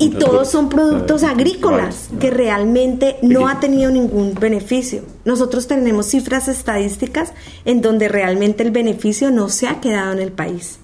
[0.00, 5.02] Y todos son productos äh, agrícolas que realmente no ha tenido ningún beneficio.
[5.24, 7.32] Nosotros tenemos cifras estadísticas
[7.64, 10.78] en donde realmente el beneficio no se ha quedado en el país.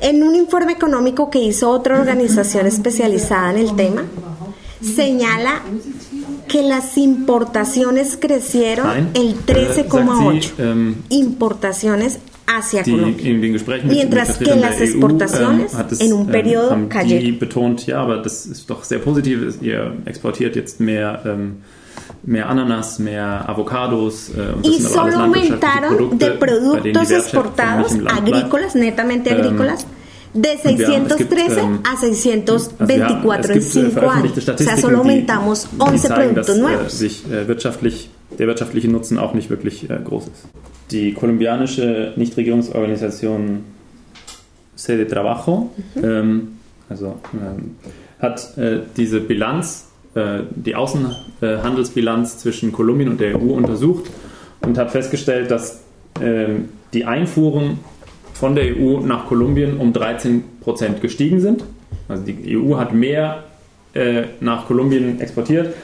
[0.00, 4.04] En un informe económico que hizo otra organización especializada en el tema,
[4.80, 5.62] señala
[6.50, 10.40] que las importaciones crecieron Nein, el äh, sagt 13,8.
[10.42, 13.30] sie, ähm, Importaciones hacia die, Colombia.
[13.30, 16.00] in den Gesprächen mit, Mientras mit que Vertretern las der EU, exportaciones ähm, hat es,
[16.00, 17.38] en un periodo ähm, haben die cayeron.
[17.38, 19.62] betont, ja, aber das ist doch sehr positiv.
[19.62, 21.58] Ihr exportiert jetzt mehr, ähm,
[22.24, 26.30] mehr Ananas, mehr Avocados äh, und das Y sind aber alles solo landwirtschaftliche aumentaron de
[26.30, 28.44] Produkte, bei denen die productos Wertschöpfung exportados nicht im Land bleibt.
[28.44, 29.86] agrícolas, netamente Ähm, agrícolas,
[30.34, 33.64] de und wir haben- es gibt, 613 a Also wir 624 haben, es en gibt
[33.66, 34.60] äh, 5 veröffentlichte años.
[34.60, 36.98] O sea, solo aumentamos die 11 zeigen, dass äh, nuevos.
[36.98, 40.44] sich äh, wirtschaftlich, der wirtschaftliche Nutzen auch nicht wirklich äh, groß ist.
[40.90, 43.64] Die kolumbianische Nichtregierungsorganisation
[44.76, 45.70] Sede Trabajo
[46.02, 47.76] ähm, also, ähm,
[48.18, 54.04] hat äh, diese Bilanz, äh, die Außenhandelsbilanz zwischen Kolumbien und der EU untersucht
[54.62, 55.80] und hat festgestellt, dass
[56.20, 57.78] ähm, die Einfuhren
[58.40, 61.62] von der EU nach Kolumbien um 13 Prozent gestiegen sind.
[62.08, 63.44] Also die EU hat mehr
[63.92, 65.74] äh, nach Kolumbien exportiert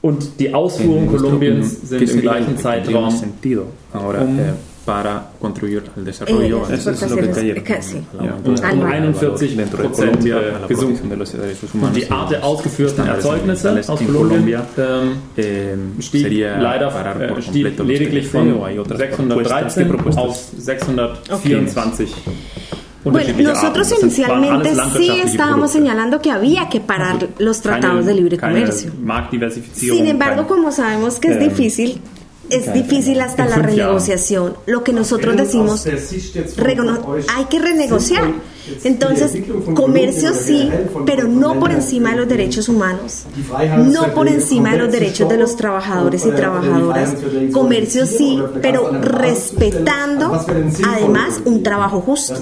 [0.00, 4.52] und die Ausfuhren Kolumbiens sind im gleichen Zeitraum um- eh,
[4.90, 6.60] para contribuir al Eh, desarrollo.
[6.68, 7.96] las Eso es lo que exportaciones, cayeron eh, sí.
[7.96, 8.90] a la- Ja, a um, la- um Anual.
[8.90, 10.68] 41 dentro de Prozent Colombia a äh, la gesunken.
[10.76, 11.96] protección de los derechos Und humanos.
[11.96, 16.58] die Art der ausgeführten Estándares Erzeugnisse ambientales aus en Kolumbien Colombia ähm, eh, stieg sería
[16.58, 19.74] leider parar äh, por stieg completo los lediglich TLC von o hay otras propuestas.
[19.74, 20.24] ¿Qué 613 propuestas?
[20.24, 22.16] auf 624
[23.02, 24.08] Bueno, unterschiedliche nosotros Arten.
[24.08, 25.78] Das sind- waren inicialmente alles sí landwirtschaftliche estábamos Produkte.
[25.78, 28.92] señalando que había que parar los tratados de libre keine comercio.
[29.02, 32.00] Marktdiversifizierung, Sin embargo, keine- como sabemos que es Ähm, difícil,
[32.50, 34.56] es difícil hasta la renegociación.
[34.66, 38.32] Lo que nosotros decimos, hay que renegociar.
[38.84, 39.36] Entonces,
[39.74, 40.70] comercio sí,
[41.06, 43.24] pero no por encima de los derechos humanos,
[43.86, 47.14] no por encima de los derechos de los trabajadores y trabajadoras.
[47.52, 50.40] Comercio sí, pero respetando
[50.86, 52.34] además un trabajo justo.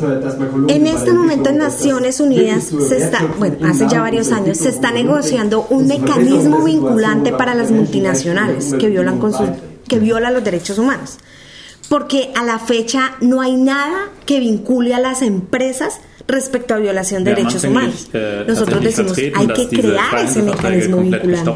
[0.68, 4.90] En este momento en Naciones Unidas se está, bueno, hace ya varios años, se está
[4.90, 9.48] negociando un mecanismo vinculante para las multinacionales que violan con sus,
[9.88, 11.18] que viola los derechos humanos.
[11.88, 17.24] Porque a la fecha no hay nada que vincule a las empresas respecto a violación
[17.24, 18.10] de haben derechos humanos.
[18.12, 21.50] äh, Nosotros tatsächlich decimos, hay que crear ese mecanismo vinculante.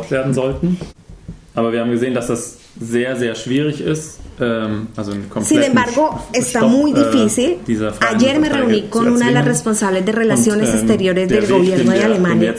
[1.55, 4.19] Aber wir haben gesehen, dass das sehr, sehr schwierig ist.
[4.41, 7.59] Ähm, also Sin embargo, está Stopp, muy äh, difícil.
[8.01, 11.51] Ayer me reuní con una de las responsables de Relaciones Und, ähm, Exteriores del Weg,
[11.51, 12.55] gobierno de wir- den wir Alemania.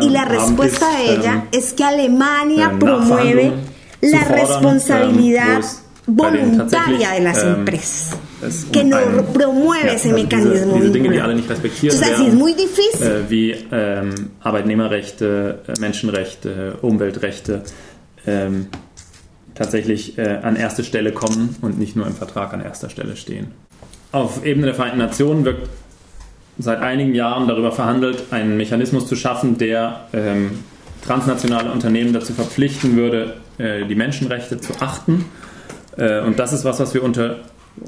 [0.00, 3.52] Y la respuesta de ella ähm, es que Alemania promueve
[4.10, 5.64] la responsabilidad
[6.06, 8.16] voluntaria de las empresas.
[8.46, 8.98] es que no
[9.32, 13.06] promueve ja, ese also mecanismo diese, diese Dinge, die alle nicht respektiert es muy difícil.
[13.06, 17.62] äh, wie ähm, Arbeitnehmerrechte, äh, Menschenrechte, Umweltrechte
[18.26, 18.66] ähm,
[19.54, 23.52] tatsächlich äh, an erste Stelle kommen und nicht nur im Vertrag an erster Stelle stehen.
[24.12, 25.68] Auf Ebene der Vereinten Nationen wird
[26.58, 30.50] seit einigen Jahren darüber verhandelt, einen Mechanismus zu schaffen, der ähm,
[31.04, 35.26] transnationale Unternehmen dazu verpflichten würde, äh, die Menschenrechte zu achten.
[35.96, 37.36] Äh, und das ist was, was wir unter,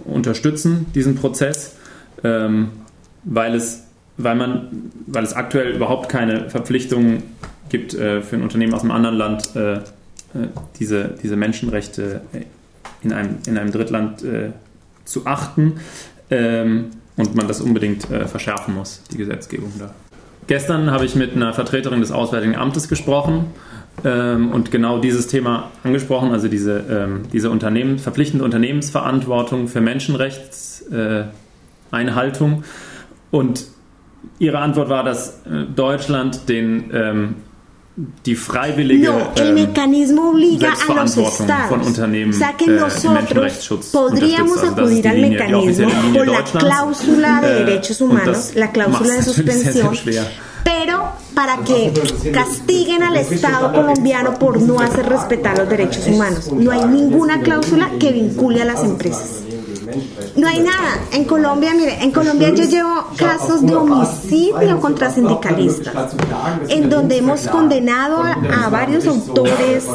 [0.05, 1.77] unterstützen, diesen Prozess,
[2.23, 2.71] ähm,
[3.25, 3.85] weil, es,
[4.17, 7.25] weil, man, weil es aktuell überhaupt keine Verpflichtungen
[7.69, 9.51] gibt äh, für ein Unternehmen aus einem anderen Land,
[10.79, 12.21] diese, diese Menschenrechte
[13.03, 14.23] in einem, in einem Drittland
[15.05, 15.81] zu achten
[16.31, 19.95] ähm, und man das unbedingt verschärfen muss, die Gesetzgebung da.
[20.47, 23.47] Gestern habe ich mit einer Vertreterin des Auswärtigen Amtes gesprochen
[24.05, 32.53] ähm, und genau dieses Thema angesprochen, also diese, ähm, diese Unternehmen, verpflichtende Unternehmensverantwortung für Menschenrechtseinhaltung.
[32.53, 32.63] Äh,
[33.31, 33.65] und
[34.39, 37.35] ihre Antwort war, dass äh, Deutschland den ähm,
[38.27, 39.55] die freiwillige No, ähm,
[40.59, 42.75] Selbstverantwortung von Unternehmen äh, im
[43.15, 44.59] Menschenrechtsschutz podríamos.
[44.59, 46.67] Also das ist die Linie, die offizielle Linie Deutschlands.
[47.43, 47.65] Äh,
[48.01, 50.27] und das de macht's natürlich sehr, sehr schwer.
[51.35, 51.93] Para que
[52.33, 56.51] castiguen al Estado colombiano por no hacer respetar los derechos humanos.
[56.53, 59.43] No hay ninguna cláusula que vincule a las empresas.
[60.37, 61.01] No hay nada.
[61.13, 66.15] En Colombia, mire, en Colombia yo llevo casos de homicidio contra sindicalistas,
[66.69, 69.87] en donde hemos condenado a, varios autores,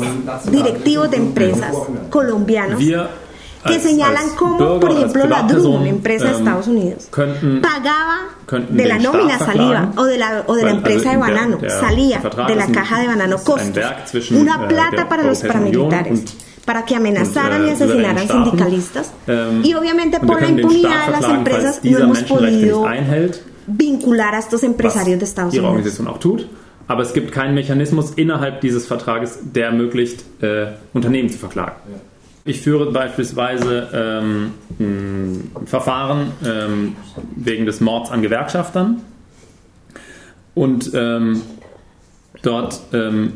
[0.50, 1.76] directivos de empresas
[2.10, 2.82] colombianos,
[3.64, 6.38] que als- señalan als cómo, Bürger, por ejemplo, la DRU, Privatperson, una empresa de ähm,
[6.38, 10.72] Estados Unidos, könnten pagaba könnten de la nómina verklagen, o de la, o de la
[10.72, 13.84] empresa de also der- banano der salía de la caja de banano costos.
[14.32, 16.24] una äh, plata der para los paramilitares
[16.66, 19.12] para que amenazaran y äh, asesinaran sindicalistas.
[19.28, 22.86] Ähm, y obviamente por la impunidad de las empresas no hemos podido
[23.68, 26.00] vincular a estos empresarios de Estados Unidos.
[26.88, 31.74] Aber es gibt keinen Mechanismus innerhalb dieses Vertrages, der ermöglicht, äh, Unternehmen zu verklagen.
[32.44, 36.96] Ich führe beispielsweise ähm, ein Verfahren ähm,
[37.36, 39.02] wegen des Mords an Gewerkschaftern.
[40.56, 41.44] Und ähm,
[42.42, 43.34] dort ähm,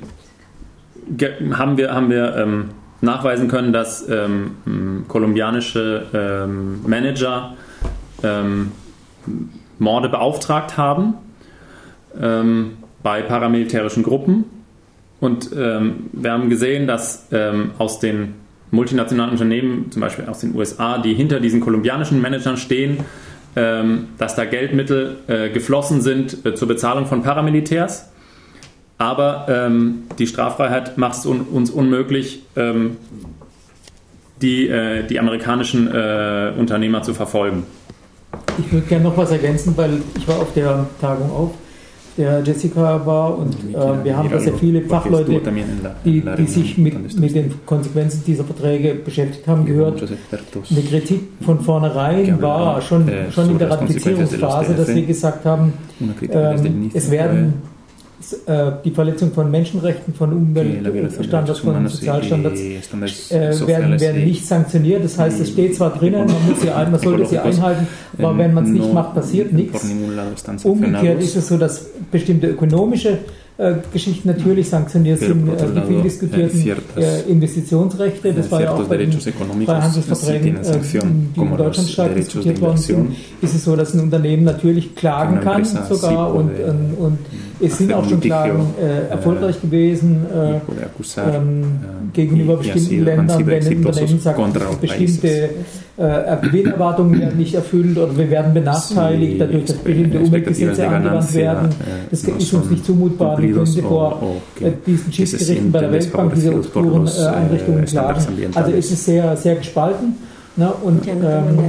[1.53, 2.69] haben wir, haben wir ähm,
[3.01, 6.47] nachweisen können, dass ähm, kolumbianische
[6.87, 7.53] Manager
[9.77, 11.13] Morde beauftragt haben
[13.03, 14.45] bei paramilitärischen Gruppen.
[15.19, 17.27] Und wir haben gesehen, dass
[17.77, 18.33] aus den
[18.71, 22.99] multinationalen Unternehmen, zum Beispiel aus den USA, die hinter diesen kolumbianischen Managern stehen,
[23.55, 28.09] ähm, dass da Geldmittel äh, geflossen sind äh, zur Bezahlung von Paramilitärs.
[28.97, 32.97] Aber ähm, die Straffreiheit macht es un uns unmöglich, ähm,
[34.41, 37.63] die, äh, die amerikanischen Unternehmer zu verfolgen.
[38.57, 41.53] Ich würde gerne noch was ergänzen, weil ich war auf der Tagung auch,
[42.17, 45.41] der Jessica war und äh, wir haben da sehr viele Fachleute,
[46.05, 50.01] die, die sich mit, mit den Konsequenzen dieser Verträge beschäftigt haben, gehört.
[50.01, 56.91] Eine Kritik von vornherein war schon, schon in der Ratifizierungsphase, dass wir gesagt haben, ähm,
[56.93, 57.74] es werden äh,
[58.83, 62.61] die Verletzung von Menschenrechten, von Umweltstandards, von Sozialstandards
[63.31, 65.03] äh, werden, werden nicht sanktioniert.
[65.03, 68.37] Das heißt, es steht zwar drinnen, man, muss sie ein, man sollte sie einhalten, aber
[68.37, 69.85] wenn man es nicht macht, passiert nichts.
[70.63, 73.17] Umgekehrt ist es so, dass bestimmte ökonomische äh,
[73.93, 78.97] Geschichten natürlich sanktioniert sind, äh, die viel diskutierten äh, Investitionsrechte, das war ja auch bei
[78.97, 80.79] den Freihandelsverträgen, äh,
[81.35, 85.39] die in Deutschland stark diskutiert worden sind, ist es so, dass ein Unternehmen natürlich klagen
[85.39, 87.17] kann sogar und, und, und
[87.61, 90.59] es sind auch schon Klagen äh, erfolgreich gewesen äh,
[91.21, 91.63] ähm,
[92.11, 95.49] gegenüber bestimmten Ländern, wenn ein Unternehmen sagt, bestimmte äh,
[95.97, 101.69] Gewinnerwartungen werden nicht erfüllt oder wir werden benachteiligt dadurch, dass bestimmte Umweltgesetze angewandt werden.
[102.11, 103.41] Das ist uns nicht zumutbar.
[103.41, 108.25] Wir können vor äh, diesen Schiedsgerichten bei der Weltbank diese obskuren äh, Einrichtungen klagen.
[108.55, 110.15] Also es ist sehr, sehr gespalten.
[110.57, 110.71] Ne?
[110.83, 111.59] Und ähm,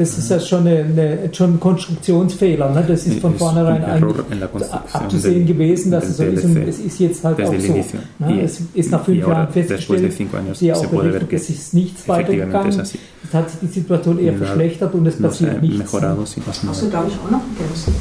[0.00, 2.70] das ist ja schon, eine, eine, schon ein Konstruktionsfehler.
[2.70, 2.84] Ne?
[2.88, 7.22] Das ist von vornherein eigentlich abzusehen gewesen, dass es so ist und es ist jetzt
[7.22, 7.74] halt auch so.
[8.18, 8.40] Ne?
[8.42, 10.18] Es ist nach fünf Jahren festgestellt,
[10.60, 12.80] die auch berichtet, es ist nichts weitergegangen.
[12.80, 15.94] Es hat sich die Situation eher verschlechtert und es passiert nichts.
[15.94, 17.94] Achso, darf ich auch noch ergänzen?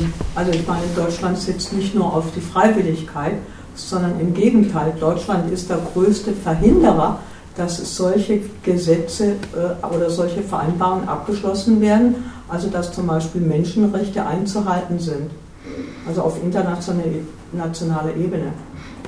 [0.00, 3.34] Ähm, Also ich meine, Deutschland setzt nicht nur auf die Freiwilligkeit,
[3.74, 7.18] sondern im Gegenteil, Deutschland ist der größte Verhinderer,
[7.56, 12.16] dass solche Gesetze äh, oder solche Vereinbarungen abgeschlossen werden,
[12.48, 15.30] also dass zum Beispiel Menschenrechte einzuhalten sind,
[16.06, 18.52] also auf internationaler Ebene.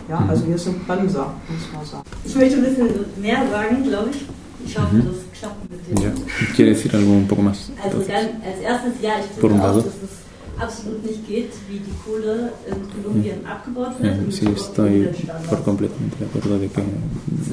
[0.08, 2.04] Ja, also wir sind Bremser, muss man sagen.
[2.24, 2.88] Ich möchte ein bisschen
[3.20, 4.26] mehr sagen, glaube ich.
[4.66, 6.04] Ich hoffe, das klappt mit dem.
[6.04, 6.10] Ya.
[6.54, 7.70] ¿Quiere decir algo un poco más?
[7.82, 10.23] Also ganz, als erstes, ja, ich finde auch, dass es
[10.60, 14.32] absolut nicht geht, wie die Kohle in Kolumbien abgebaut wird.
[14.32, 15.08] Sí, estoy
[15.48, 16.82] por completamente de acuerdo de que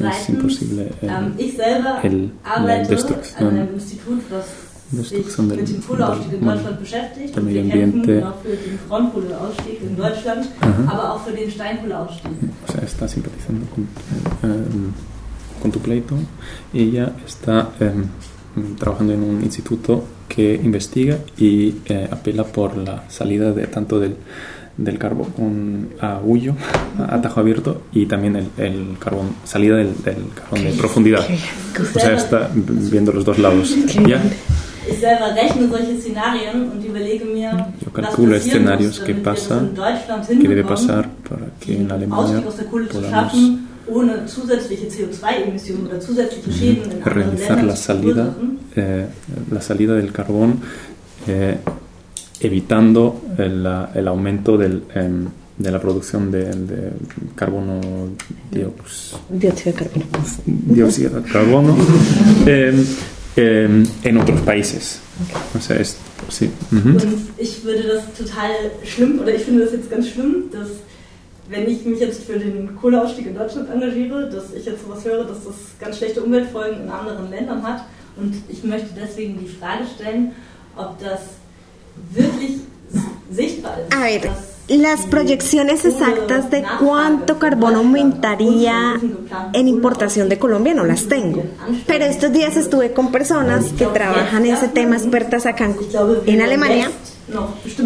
[0.10, 2.96] es imposible ähm, el, ich selber el- la arbeite
[3.40, 4.46] an einem Institut, was
[4.94, 7.38] Destrucción del- mit dem Kohleausstieg in Deutschland beschäftigt.
[7.38, 8.28] Und wir kämpfen ambiente.
[8.28, 10.92] auch für den Braunkohleausstieg in Deutschland, Ajá.
[10.92, 12.32] aber auch für den Steinkohleausstieg.
[12.68, 13.88] o sea, está simpatizando con,
[14.44, 14.92] eh,
[15.62, 16.16] con tu pleito
[16.74, 17.92] y ella está eh,
[18.78, 24.16] trabajando en un instituto que investiga y eh, apela por la salida de tanto del,
[24.78, 26.56] del carbón a Huyo,
[26.98, 31.26] a, Tajo Abierto, y también el, el carbón, salida del, del carbón de profundidad.
[31.96, 33.76] O sea, está viendo los dos lados.
[34.08, 34.22] ¿Ya?
[34.90, 37.52] Ich selber rechne solche Szenarien und überlege mir,
[37.86, 42.60] Yo calculo escenarios que Deutschland que debe pasar para que en Alemania podamos
[43.88, 48.36] ohne zusätzliche CO2-Emissionen oder zusätzliche Schäden in anderen realizar Ländern la salida,
[48.76, 49.06] eh,
[49.52, 50.62] la salida del carbón
[51.28, 51.58] eh,
[52.39, 56.91] evitando el, el aumento del, em, de la producción de, de
[57.36, 57.80] carbono
[58.50, 60.06] Dióxido de carbono.
[60.46, 61.78] dióxido de carbono
[62.46, 62.86] em,
[63.36, 65.00] em, en otros países.
[65.56, 65.98] O sea, es,
[66.30, 66.50] sí.
[66.72, 66.89] ujú.
[66.89, 67.04] Und
[67.38, 68.52] ich würde das total
[68.84, 70.70] schlimm, oder ich finde das jetzt ganz schlimm, dass
[71.52, 75.26] wenn ich mich jetzt für den Kohleausstieg in Deutschland engagiere, dass ich jetzt sowas höre,
[75.26, 77.84] dass das ganz schlechte Umweltfolgen in anderen Ländern hat.
[78.16, 80.32] Und ich möchte deswegen die Frage stellen,
[80.76, 81.22] ob das
[82.12, 82.62] wirklich
[83.30, 83.94] sichtbar ist.
[83.94, 84.32] A ver,
[84.78, 89.00] las proyecciones exactas de cuánto carbono aumentaría
[89.54, 91.44] en importación de Colombia no las tengo.
[91.86, 95.76] Pero estos días estuve con personas que trabajan ese tema, expertas acá en,
[96.26, 96.90] en Alemania,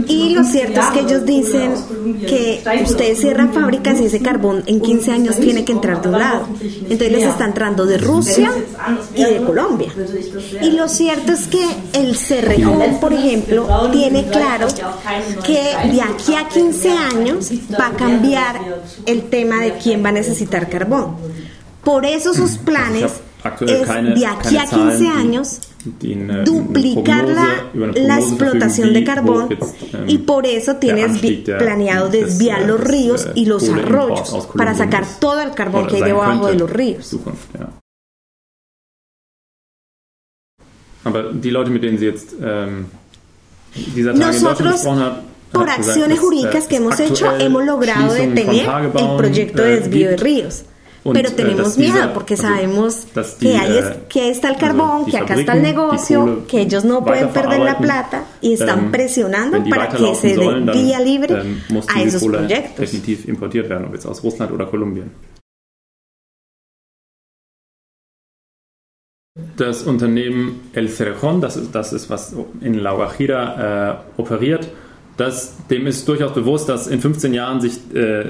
[0.08, 1.74] Y lo cierto es que ellos dicen
[2.22, 6.20] que ustedes cierran fábricas y ese carbón en 15 años tiene que entrar de un
[6.20, 6.48] lado.
[6.62, 8.52] Entonces les está entrando de Rusia
[9.16, 9.92] y de Colombia.
[10.62, 14.68] Y lo cierto es que el Cerrejón, por ejemplo, tiene claro
[15.46, 18.60] que de aquí a 15 años va a cambiar
[19.06, 21.16] el tema de quién va a necesitar carbón.
[21.84, 23.12] Por eso sus planes
[23.62, 25.60] es de aquí a 15 años
[26.46, 29.50] duplicar la, la explotación de carbón
[30.08, 35.52] y por eso tienes planeado desviar los ríos y los arroyos para sacar todo el
[35.52, 37.16] carbón que hay debajo de los ríos.
[41.06, 42.88] Aber die Leute, mit denen Sie jetzt ähm,
[43.96, 48.14] dieser Tage Nosotros, in Deutschland gesprochen haben, por acciones jurídicas que hemos hecho, hemos logrado
[48.14, 50.64] detener el proyecto de desvío de ríos.
[51.14, 53.06] Pero tenemos miedo porque sabemos
[53.40, 57.04] que ahí es, que está el carbón, que acá está el negocio, que ellos no
[57.04, 61.36] pueden perder la plata y están presionando para que se dé vía libre
[61.88, 62.94] a esos proyectos.
[64.70, 65.12] Kolumbien.
[69.58, 74.70] Das Unternehmen El Cerrejón, das ist, das ist was in La Guajira äh, operiert,
[75.18, 78.26] das, dem ist durchaus bewusst, dass in 15 Jahren sich äh,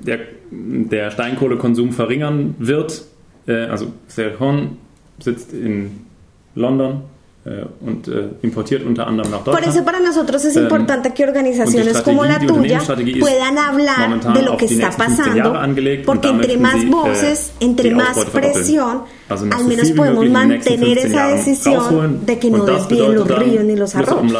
[0.00, 0.18] der,
[0.50, 3.04] der Steinkohlekonsum verringern wird.
[3.46, 4.76] Äh, also Cerrejón
[5.18, 6.06] sitzt in
[6.54, 7.02] London
[7.44, 9.76] äh, und äh, importiert unter anderem nach Por Deutschland.
[9.76, 14.34] eso para nosotros es Ähm, importante que und die organizaciones como la tuya puedan hablar
[14.34, 17.94] de lo que está nächsten 15 pasando, porque entre más sie, voces, äh, entre die
[17.94, 22.64] más presión, Also al so menos wie podemos mantener 15 esa decisión de que no
[22.64, 24.32] desvíen los ríos ni los arroyos.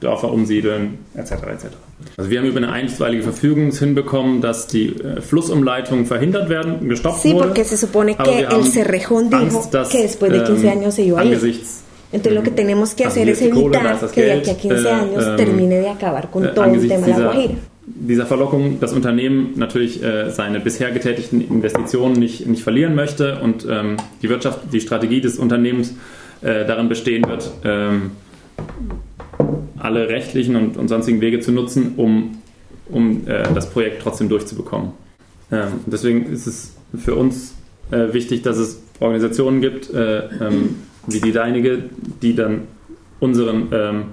[0.00, 1.32] Dörfer umsiedeln, etc.
[1.32, 1.66] etc.
[2.16, 7.20] Also wir haben über eine einstweilige Verfügung hinbekommen, dass die äh, Flussumleitungen verhindert werden, gestoppt
[7.20, 7.64] Sí, wurde.
[7.64, 10.78] se supone Aber que wir haben el Cerrejón Angst, dass, que después de 15 ähm,
[10.78, 11.38] años se iba a ir.
[12.10, 15.24] Entonces lo que tenemos que hacer es evitar que de aquí a 15 äh, años
[15.26, 17.54] ähm, termine de acabar con äh, todo el tema de la dieser, Guajira.
[17.86, 23.66] dieser Verlockung das Unternehmen natürlich äh, seine bisher getätigten Investitionen nicht, nicht verlieren möchte und
[23.68, 25.94] ähm, die Wirtschaft, die Strategie des Unternehmens
[26.40, 28.12] äh, darin bestehen wird, ähm,
[29.78, 32.38] alle rechtlichen und, und sonstigen Wege zu nutzen, um,
[32.88, 34.92] um äh, das Projekt trotzdem durchzubekommen.
[35.50, 37.54] Ähm, deswegen ist es für uns
[37.90, 40.76] äh, wichtig, dass es Organisationen gibt, äh, ähm,
[41.06, 41.84] wie die deinige,
[42.22, 42.62] die dann
[43.20, 44.04] unseren, ähm,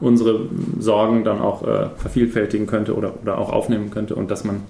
[0.00, 0.48] unsere
[0.78, 4.62] Sorgen dann auch äh, vervielfältigen könnte oder, oder auch aufnehmen könnte und dass man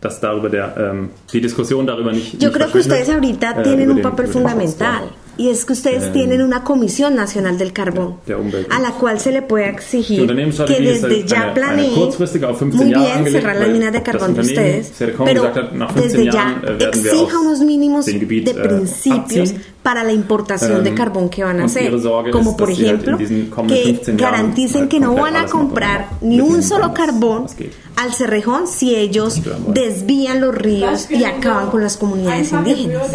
[0.00, 3.62] dass darüber der, ähm, die Diskussion darüber nicht, Yo nicht creo que ustedes ahorita äh,
[3.62, 5.08] tienen un papel fundamental
[5.38, 8.68] y es que ustedes Ähm, tienen una Comisión Nacional del Carbón der Umwelt.
[8.72, 11.44] a la cual se le puede Die exigir que Unternehmensstrategie ist desde halt ya eine,
[11.46, 14.04] eine planeen kurzfristige auf 15 muy Jahre bien angelegt, cerrar las weil minas de das
[14.12, 17.04] carbón de Unternehmen ustedes, Sercom pero gesagt hat, nach 15 desde ya Jahren äh, werden
[17.04, 19.60] wir exija aus unos mínimos dem Gebiet, de äh, principios abziehen.
[19.82, 22.56] para la importación de Ähm, carbón que van a und hacer, ihre Sorge como ist,
[22.58, 25.08] por dass sie halt in ejemplo diesen kommenden que 15 Jahren garanticen halt que no
[25.14, 26.28] komplett van a alles machen comprar wollen.
[26.30, 27.72] ni un Mitnehmen solo wollen, carbón was geht.
[27.96, 29.74] al Cerrejón si ellos Zerstören wollen.
[29.74, 33.10] desvían los ríos y acaban con las comunidades einfache indígenas.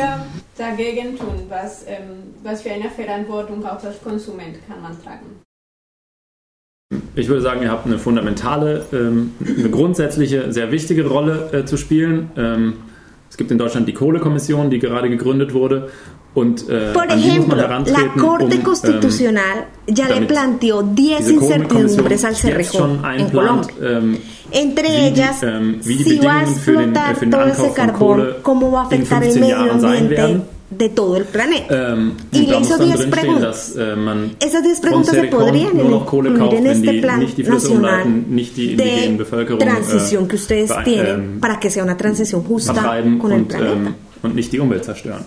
[0.58, 1.46] Dagegen tun?
[1.50, 5.42] Was, ähm, was für eine Verantwortung auch als Konsument kann man tragen?
[7.16, 11.78] Ich würde sagen, ihr habt eine fundamentale, ähm, eine grundsätzliche, sehr wichtige Rolle äh, zu
[11.78, 12.32] spielen.
[12.36, 12.74] Ähm,
[13.30, 15.90] es gibt in Deutschland die Kohlekommission, die gerade gegründet wurde.
[16.34, 19.58] Und äh, Por an die muss man ejemplo, la herantreten, Corte um, ähm, Constitucional
[19.88, 23.98] ya le damit planteó 10 diese Kohlekommission incertidumbres al jetzt schon Cerrejón en einplant, Colombia.
[23.98, 24.18] ähm,
[24.52, 27.16] Entre wie die, ellas, ähm, wie die si va a Bedingungen für den, äh, explotar
[27.16, 29.42] für den todo ese Ankauf von carbón, Kohle cómo va a in afectar el 15
[29.42, 30.42] medio Jahren sein ambiente werden.
[30.70, 31.94] de todo el planeta.
[31.94, 33.74] Ähm, Y und le da muss hizo dann 10 drinstehen, preguntas.
[33.74, 36.58] dass äh, man Esas 10 von preguntas se Cerrejón podrían nur noch Kohle incluir kauft,
[36.58, 39.60] en wenn este die plan nicht die Flüsse nacional umleiten, nicht die indigenen de Bevölkerung
[39.60, 43.32] transición que äh, ustedes be- tienen ähm, para que sea una transición justa vertreiben con
[43.34, 43.74] el und, planeta.
[43.74, 45.26] ähm, und nicht die Umwelt zerstören.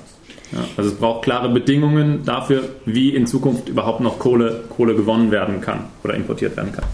[0.55, 5.33] Ja, also es braucht klare Bedingungen dafür, wie in Zukunft überhaupt noch Kohle, Kohle gewonnen
[5.33, 6.85] werden kann oder importiert werden kann.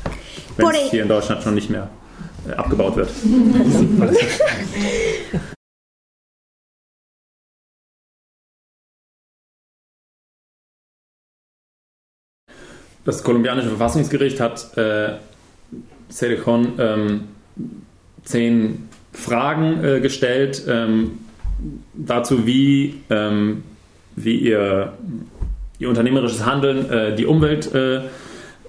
[0.57, 1.91] Wenn es hier in Deutschland schon nicht mehr
[2.49, 3.11] äh, abgebaut wird.
[13.03, 15.15] Das kolumbianische Verfassungsgericht hat äh,
[16.13, 17.29] Cerrejón ähm,
[18.25, 21.19] zehn Fragen äh, gestellt ähm,
[21.95, 23.63] dazu, wie, ähm,
[24.17, 24.93] wie ihr,
[25.79, 28.03] ihr unternehmerisches Handeln äh, die Umwelt äh,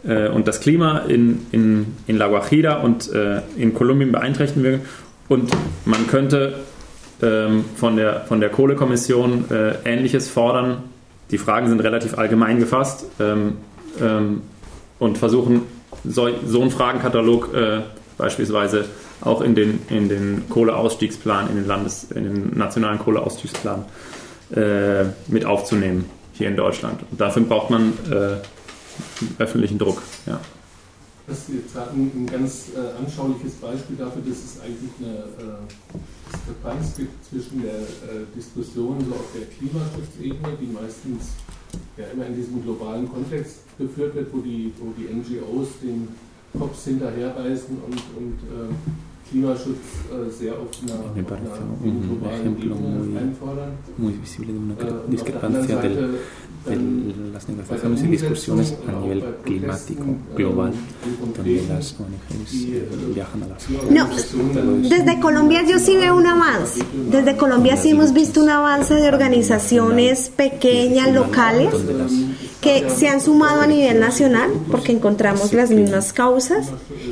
[0.03, 4.81] äh, und das Klima in, in, in La Guajira und äh, in Kolumbien beeinträchtigen will.
[5.29, 5.51] Und
[5.85, 6.55] man könnte
[7.21, 10.83] ähm, von, der, von der Kohlekommission äh, Ähnliches fordern.
[11.29, 13.57] Die Fragen sind relativ allgemein gefasst ähm,
[14.01, 14.41] ähm,
[14.99, 15.61] und versuchen,
[16.03, 17.49] so, so einen Fragenkatalog
[18.17, 18.85] beispielsweise
[19.21, 23.85] auch in den, in den Kohleausstiegsplan, in den, Landes-, in den nationalen Kohleausstiegsplan
[24.55, 27.01] äh, mit aufzunehmen hier in Deutschland.
[27.09, 30.01] Und dafür braucht man äh, öffentlichen Druck.
[30.25, 30.39] Ja.
[31.27, 36.31] was Sie jetzt sagen, ein ganz äh, anschauliches Beispiel dafür, dass es eigentlich eine äh,
[36.31, 41.31] Diskrepanz gibt zwischen der äh, Diskussion so auf der Klimaschutzebene, die meistens
[41.97, 46.07] ja immer in diesem globalen Kontext geführt wird, wo die, wo die NGOs den
[46.57, 48.73] Cops hinterherreisen und, und äh,
[49.31, 49.77] Klimaschutz
[50.11, 53.71] äh, sehr auf einer, Me parece un ejemplo muy, einfordern.
[53.97, 55.89] muy visible de una Äh, discrepancia de
[57.33, 60.03] las negociaciones y discusiones a nivel climático
[60.35, 60.73] global,
[61.35, 64.07] donde las ONGs eh, viajan a las No,
[64.87, 66.83] desde Colombia yo sí veo un avance.
[67.09, 71.73] Desde Colombia sí hemos visto un avance de organizaciones pequeñas, locales,
[72.61, 76.69] que se han sumado a nivel nacional porque encontramos las mismas causas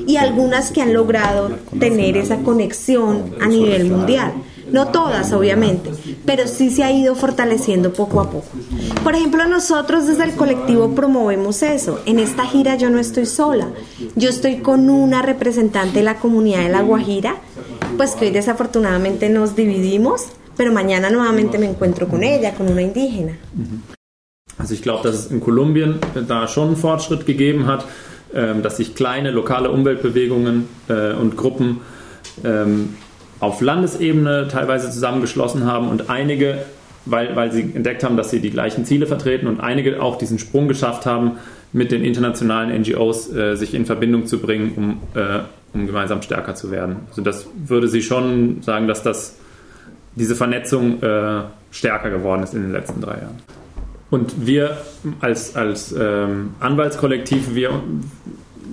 [0.07, 4.33] y algunas que han logrado tener esa conexión a nivel mundial.
[4.71, 5.89] No todas, obviamente,
[6.25, 8.47] pero sí se ha ido fortaleciendo poco a poco.
[9.03, 11.99] Por ejemplo, nosotros desde el colectivo promovemos eso.
[12.05, 13.69] En esta gira yo no estoy sola.
[14.15, 17.37] Yo estoy con una representante de la comunidad de La Guajira,
[17.97, 22.83] pues que hoy desafortunadamente nos dividimos, pero mañana nuevamente me encuentro con ella, con una
[22.83, 23.39] indígena.
[24.59, 25.95] Also ich glaube, dass es in Kolumbien
[26.27, 27.85] da schon einen Fortschritt gegeben hat,
[28.33, 31.81] ähm, dass sich kleine lokale Umweltbewegungen äh, und Gruppen
[32.43, 32.95] ähm,
[33.39, 36.59] auf Landesebene teilweise zusammengeschlossen haben und einige,
[37.05, 40.39] weil, weil sie entdeckt haben, dass sie die gleichen Ziele vertreten und einige auch diesen
[40.39, 41.37] Sprung geschafft haben,
[41.71, 45.39] mit den internationalen NGOs äh, sich in Verbindung zu bringen, um, äh,
[45.73, 46.97] um gemeinsam stärker zu werden.
[47.09, 49.37] Also das würde sie schon sagen, dass das,
[50.15, 53.37] diese Vernetzung äh, stärker geworden ist in den letzten drei Jahren.
[54.09, 54.77] Und wir
[55.21, 57.81] als, als ähm, Anwaltskollektiv, wir,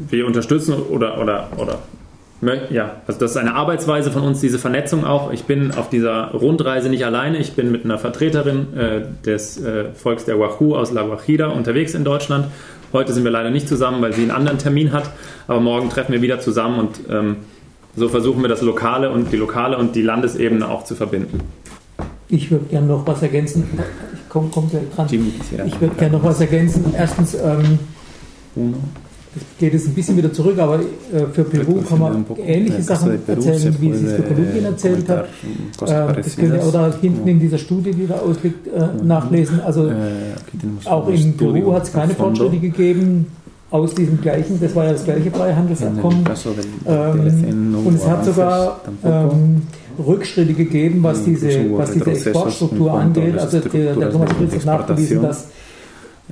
[0.09, 1.79] wir unterstützen oder, oder, oder
[2.71, 5.33] ja, also das ist eine Arbeitsweise von uns, diese Vernetzung auch.
[5.33, 9.87] Ich bin auf dieser Rundreise nicht alleine, ich bin mit einer Vertreterin äh, des äh,
[9.95, 12.47] Volks der Wahoo aus La Guajira unterwegs in Deutschland.
[12.93, 15.11] Heute sind wir leider nicht zusammen, weil sie einen anderen Termin hat,
[15.49, 17.37] aber morgen treffen wir wieder zusammen und ähm,
[17.97, 21.41] so versuchen wir das Lokale und die lokale und die Landesebene auch zu verbinden.
[22.29, 23.65] Ich würde gerne noch was ergänzen.
[24.37, 25.67] Ich komme komm gleich dran.
[25.67, 26.85] Ich würde gerne noch was ergänzen.
[26.97, 27.79] Erstens, ähm,
[28.55, 33.19] das geht jetzt ein bisschen wieder zurück, aber äh, für Peru kann man ähnliche Sachen
[33.27, 35.29] erzählen, wie Sie es für Kolumbien erzählt haben.
[35.87, 39.61] Äh, das könnt ihr oder hinten in dieser Studie, die da ausliegt, äh, nachlesen.
[39.61, 39.91] Also
[40.61, 42.15] tenemos auch in Peru hat es keine.
[42.15, 43.27] Fortschritte gegeben
[43.71, 46.25] aus diesem gleichen, das war ja das gleiche En Freihandelsabkommen.
[46.87, 49.63] Ähm, und es hat sogar ähm,
[49.99, 53.39] Rückschritte gegeben, was diese, was diese Exportstruktur angeht.
[53.39, 55.49] Also der, der Thomas Fritz hat nachgewiesen, dass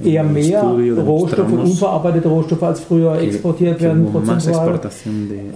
[0.02, 4.80] eher mehr Rohstoffe, unverarbeitete Rohstoffe als früher exportiert werden, prozentual.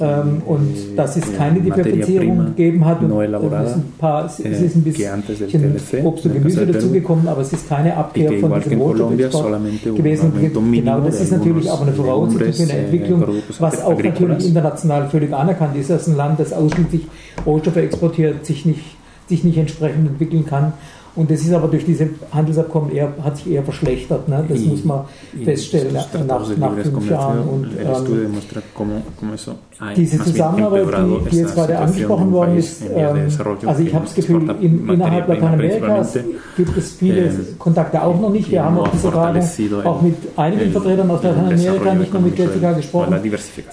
[0.01, 3.03] Ähm, und dass es keine prima gegeben hat.
[3.03, 6.73] Und no es ist ein, paar, es eh, ist ein bisschen Obst und Gemüse Perú,
[6.73, 10.33] dazugekommen, aber es ist keine Abkehr von diesem Rohstoffexport gewesen.
[10.73, 13.25] Genau, das ist natürlich auch eine algunos Voraussetzung für eine eh, Entwicklung,
[13.59, 17.07] was auch natürlich international völlig anerkannt ist, dass ein Land, das ausschließlich
[17.45, 18.85] Rohstoffe exportiert, sich nicht,
[19.29, 20.75] sich nicht entsprechend entwickeln kann.
[21.19, 24.29] Und das ist aber durch diese Handelsabkommen eher, hat sich eher verschlechtert.
[24.29, 24.45] Ne?
[24.49, 25.01] Das Y- muss man
[25.45, 27.41] feststellen nach, nach fünf Jahren.
[27.41, 32.57] Und, ähm, demuestra cómo, cómo eso ha diese Zusammenarbeit, die, die jetzt gerade angesprochen worden
[32.57, 33.29] ist, ähm,
[33.67, 36.19] also ich habe das Gefühl, in, innerhalb Lateinamerikas
[36.57, 38.51] gibt es viele eh, Kontakte auch noch nicht.
[38.51, 39.41] Wir haben auch diese Tage
[39.85, 43.15] auch mit einigen Vertretern aus Lateinamerika, nicht nur mit Jessica gesprochen,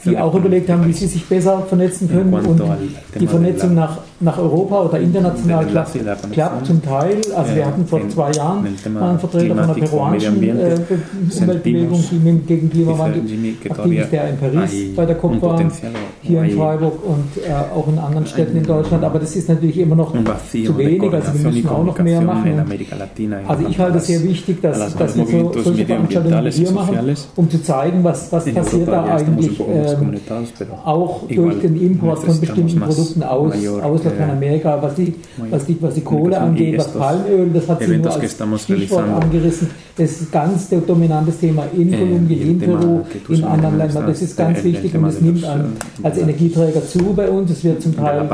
[0.05, 2.33] die auch überlegt haben, wie sie sich besser vernetzen können.
[2.33, 2.61] Und
[3.19, 5.97] die Vernetzung nach, nach Europa oder international klappt,
[6.31, 7.21] klappt zum Teil.
[7.35, 10.75] Also wir eh, hatten vor zwei Jahren einen Vertreter von der peruanischen äh,
[11.41, 13.21] Umweltbewegung, die mit- gegen Klimawandel
[13.69, 15.57] aktiv ist, der in Paris bei der COP war,
[16.21, 19.03] hier in Freiburg und äh, auch in anderen Städten in Deutschland.
[19.03, 20.13] Aber das ist natürlich immer noch
[20.65, 21.01] zu wenig.
[21.13, 22.51] Also wir müssen auch noch mehr machen.
[23.47, 26.95] Also ich halte es sehr wichtig, dass, dass wir so, solche Veranstaltungen hier machen,
[27.35, 30.11] um zu zeigen, was, was passiert da eigentlich ähm,
[30.85, 35.13] auch durch den Import von bestimmten Produkten aus, aus Lateinamerika, was die,
[35.49, 39.09] was die, was die Kohle angeht, was estos Palmöl, das hat sie nur als Stichwort
[39.23, 39.69] angerissen.
[39.97, 44.07] Das ist ganz der dominantes Thema in Eh, Kolumbien, in Peru, in anderen Ländern.
[44.07, 47.51] Das ist ganz el wichtig und es nimmt an, eh, als Energieträger zu bei uns.
[47.51, 48.27] Es wird zum Teil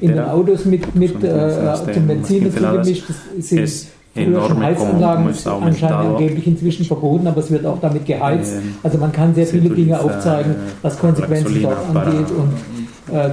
[0.00, 3.04] in den Autos mit, mit äh, zum Benzin dazu gemischt.
[3.36, 5.26] Das sind enorme Heizanlagen
[5.62, 8.54] anscheinend angeblich inzwischen verboten, aber es wird auch damit geheizt.
[8.54, 12.26] Ähm, Also man kann sehr se viele Dinge aufzeigen, äh, was Konsequenzen dort angeht.
[12.30, 13.30] Und äh,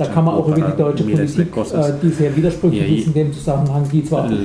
[0.00, 3.32] da kann man auch über die deutsche Politik, äh, die sehr widersprüchlich ist in dem
[3.32, 4.38] Zusammenhang, die zwar in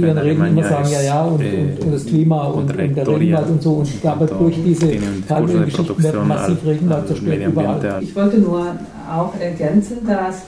[0.00, 2.96] ihren en Reden immer sagen, ja, ja, und, eh, und, und das Klima und, und
[2.96, 7.00] der Regenwald und so, und aber cuanto durch diese de Palmölgeschichten wird massiv al, Regenwald
[7.02, 7.86] al zerstört überall.
[7.86, 8.66] al- Ich wollte nur
[9.14, 10.42] auch ergänzen, dass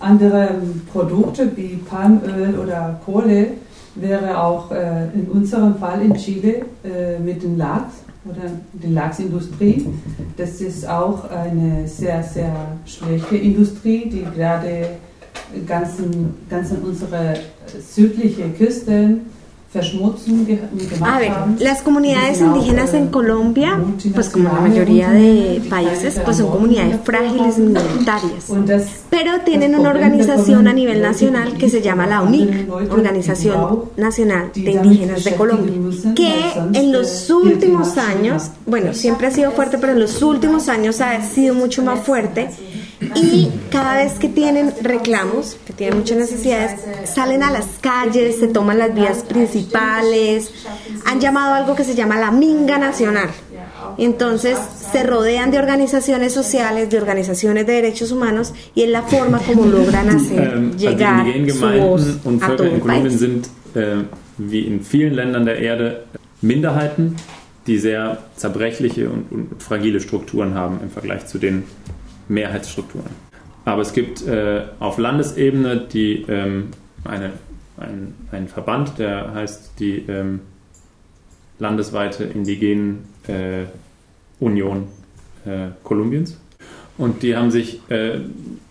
[0.00, 0.48] andere
[0.92, 3.46] Produkte wie Palmöl oder Kohle
[3.94, 7.94] wäre auch äh, in unserem Fall in Chile äh, mit dem Lachs
[8.24, 9.86] oder die Lachsindustrie.
[10.36, 12.52] Das ist auch eine sehr, sehr
[12.86, 14.98] schlechte Industrie, die gerade
[15.66, 15.98] ganz,
[16.72, 17.34] an unsere
[17.78, 19.22] südliche Küsten
[19.72, 23.80] A ver, las comunidades indígenas en äh, Colombia,
[24.16, 28.46] pues como la mayoría de países, pues son comunidades frágiles y minoritarias.
[28.66, 34.50] Das Pero tienen una organización a nivel nacional que se llama la UNIC, Organización Nacional
[34.56, 35.72] de Indígenas de Colombia,
[36.16, 36.34] que
[36.72, 41.22] en los últimos años, bueno, siempre ha sido fuerte, pero en los últimos años ha
[41.22, 42.50] sido mucho más fuerte
[43.14, 48.48] y cada vez que tienen reclamos, que tienen muchas necesidades, salen a las calles, se
[48.48, 50.52] toman las vías principales,
[51.06, 53.30] han llamado algo que se llama la Minga Nacional.
[53.96, 54.58] Entonces
[54.92, 59.66] se rodean de organizaciones sociales, de organizaciones de derechos humanos y es la forma como
[59.66, 63.18] logran hacer Ähm, also llegar su voz a todo el país.
[63.18, 64.04] sind, äh,
[64.38, 66.04] wie in vielen Ländern der Erde,
[66.40, 67.16] Minderheiten,
[67.66, 71.64] die sehr zerbrechliche und, und fragile Strukturen haben im Vergleich zu den
[72.30, 73.10] Mehrheitsstrukturen.
[73.64, 76.68] Aber es gibt äh, auf Landesebene die, ähm,
[77.04, 77.32] eine,
[77.76, 80.40] ein, einen Verband, der heißt die ähm,
[81.58, 83.64] landesweite Indigenen äh,
[84.38, 84.88] Union
[85.44, 86.38] äh, Kolumbiens.
[86.96, 87.80] Und die haben sich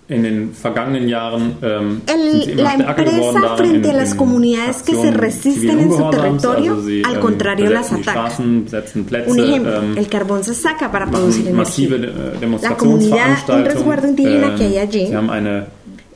[0.10, 3.58] äh, in den vergangenen Jahren ähm, sind sie El- immer la stärker geworden empresa darin,
[3.72, 6.72] frente a in- las in comunidades que se Aktionen resisten zivilen en su Ungehorsams, territorio,
[6.74, 8.26] also sie, al ähm, contrario, las besetzen die atacan.
[8.32, 12.10] Straßen, besetzen Plätze, Un ejemplo, ähm, el carbón se saca para producir massive energía.
[12.42, 13.18] äh, La comunidad,
[13.50, 14.10] un resguardo Demonstrationsveranstaltungen.
[14.10, 15.66] indígena que hay Ähm, allí sie haben eine,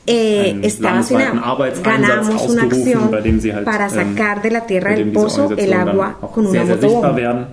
[0.06, 1.46] eh, einen está landesweiten vacinado.
[1.52, 4.88] Arbeitseinsatz Ganamos una ausgerufen, acción bei dem sie halt, para ähm, sacar de la tierra
[4.90, 7.12] bei del dem diese pozo el Organisationen dann agua auch con una sehr, sehr sichtbar
[7.12, 7.16] motobomba.
[7.16, 7.46] werden.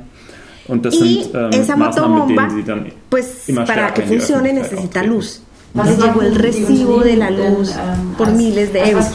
[0.68, 3.74] Und das Y sind ähm, esa Maßnahmen, mit motobomba, denen sie dann pues immer para
[3.74, 5.14] stärker que in die funcione Öffentlichkeit necesita auftreten.
[5.16, 5.42] luz.
[5.74, 7.72] Le llegó el recibo de la luz
[8.18, 9.06] por miles de euros.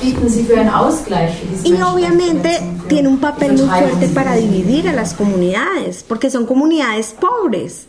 [1.64, 7.14] Y obviamente tiene un papel muy fuerte para dividir a las comunidades, porque son comunidades
[7.18, 7.86] pobres.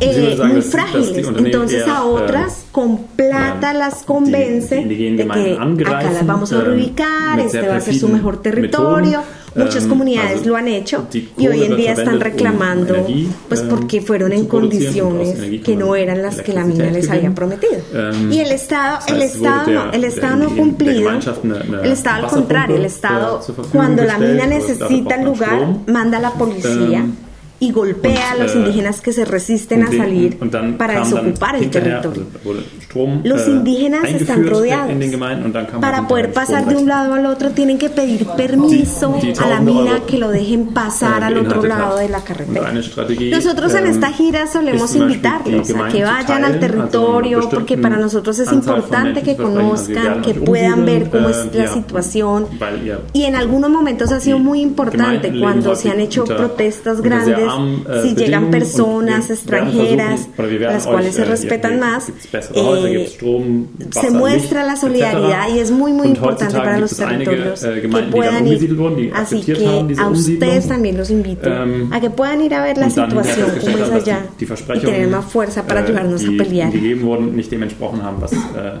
[0.00, 6.52] Eh, muy frágiles, entonces a otras con plata las convence de que acá las vamos
[6.54, 9.22] a reubicar, este va a ser su mejor territorio.
[9.54, 9.64] Methoden.
[9.66, 12.18] Muchas Ähm, comunidades also lo han hecho die y hoy Kohle en wird día están
[12.18, 15.60] verwendet, um reclamando, Energie, pues ähm, porque fueron en zu produzieren und aus condiciones Energie
[15.60, 17.34] que kann no man eran las que la mina Elektrizität les había gewinnen.
[17.34, 17.82] prometido.
[17.94, 20.44] Ähm, Y el Estado, das el heißt, wurde Estado, der- no, el der Estado no
[20.44, 21.04] ha Indigenen- der cumplido.
[21.04, 24.08] Gemeinschaft eine- eine El Estado al Wasserpumpe, contrario, el äh, Estado zur Verfügung cuando la
[24.14, 25.80] gestellt, mina aber necesita dafür braucht man lugar, Strom.
[25.94, 27.16] manda a la policía Ähm,
[27.64, 30.54] y golpea a und, los äh, indígenas que se resisten a Und den- salir und
[30.54, 32.26] dann para kam dann desocupar el hinterher, territorio.
[32.34, 34.90] Also wurde Strom Los äh, indígenas están eingeführt rodeados.
[34.92, 36.88] in den Gemeinden und dann kam Para halt poder hinterher pasar de un Stromwechsel.
[36.88, 40.18] lado al otro tienen que pedir permiso Die- die a la tausende mina Euro, que
[40.18, 42.00] lo dejen pasar äh, al otro beinhaltet lado hat.
[42.00, 42.68] de la Und carretera.
[42.68, 45.72] eine Strategie, Nosotros en ähm, esta gira solemos ist zum Beispiel invitarlos die a que
[45.72, 48.84] Gemeinden zu vayan al teilen, territorio also eine porque bestimmte para nosotros es Anzahl von
[48.84, 49.70] importante Menschen que zu versprechen.
[49.70, 52.46] Also wir conozcan, werden que euch puedan ver umsiedeln, cómo äh, es la ja, situación.
[52.58, 55.88] weil ihr Y en algunos momentos ha sido Die muy importante Gemeinden cuando leben se
[55.90, 60.28] han häufig hecho unter- protestas unter sehr grandes, armen, äh, si llegan personas wir extranjeras,
[60.36, 62.12] versuchen, las cuales euch, se respetan más,
[62.54, 64.80] Häuser, eh, Strom, se Wasser, muestra Licht, la etc.
[64.80, 68.46] solidaridad y es muy muy Und importante para los es einige, territorios äh, que puedan
[68.46, 68.76] ir.
[68.76, 72.64] wurden, Así que haben a ustedes también los invito Ähm, a que puedan ir a
[72.64, 75.84] ver la situación como es haben, allá die, die y tener más fuerza para äh,
[75.84, 76.70] ayudarnos a die, pelear.
[76.70, 78.78] die gegeben wurden, nicht dem entsprochen haben, was, äh,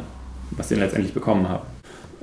[0.56, 1.62] was sie letztendlich bekommen haben.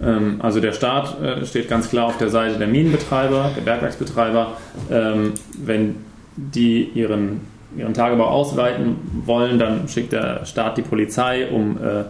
[0.03, 4.57] Ähm, also der Staat steht ganz klar auf der Seite der Minenbetreiber, der Bergwerksbetreiber.
[4.89, 5.33] Ähm,
[5.63, 5.95] wenn
[6.35, 7.41] die ihren,
[7.77, 12.03] ihren Tagebau ausweiten wollen, dann schickt der Staat die Polizei, um, äh,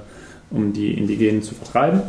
[0.50, 2.02] um die Indigenen zu vertreiben.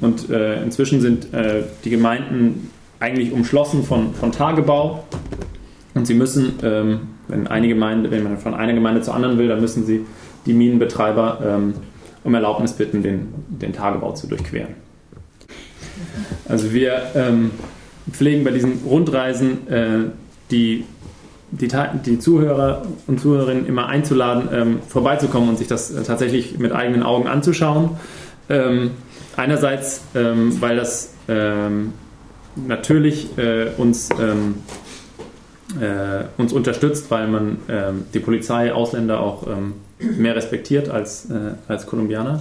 [0.00, 2.70] Und äh, inzwischen sind äh, die Gemeinden
[3.00, 5.04] eigentlich umschlossen von, von Tagebau.
[5.94, 9.48] Und sie müssen, ähm, wenn, eine Gemeinde, wenn man von einer Gemeinde zur anderen will,
[9.48, 10.04] dann müssen sie
[10.44, 11.74] die Minenbetreiber ähm,
[12.24, 14.74] um Erlaubnis bitten, den, den Tagebau zu durchqueren.
[16.48, 17.52] Also wir ähm,
[18.10, 19.98] pflegen bei diesen Rundreisen äh,
[20.50, 20.84] die,
[21.50, 21.68] die,
[22.04, 27.02] die Zuhörer und Zuhörerinnen immer einzuladen, ähm, vorbeizukommen und sich das äh, tatsächlich mit eigenen
[27.02, 27.90] Augen anzuschauen.
[28.48, 28.92] Ähm,
[29.36, 31.92] einerseits, ähm, weil das ähm,
[32.56, 34.56] natürlich äh, uns, ähm,
[35.80, 39.46] äh, uns unterstützt, weil man ähm, die Polizei, Ausländer auch
[39.98, 42.40] mehr respektiert als, äh, als Kolumbianer.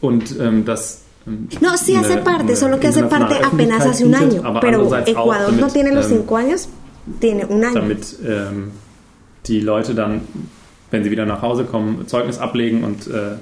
[0.00, 1.02] Und das
[1.60, 4.42] No, sí hace parte, solo que hace parte apenas hace un año.
[4.44, 6.68] aber Pero Ecuador no tiene los cinco años,
[7.20, 7.74] tiene un año.
[7.74, 8.70] damit ähm,
[9.46, 10.22] die Leute dann,
[10.90, 13.36] wenn sie wieder nach Hause kommen, Zeugnis ablegen und, äh,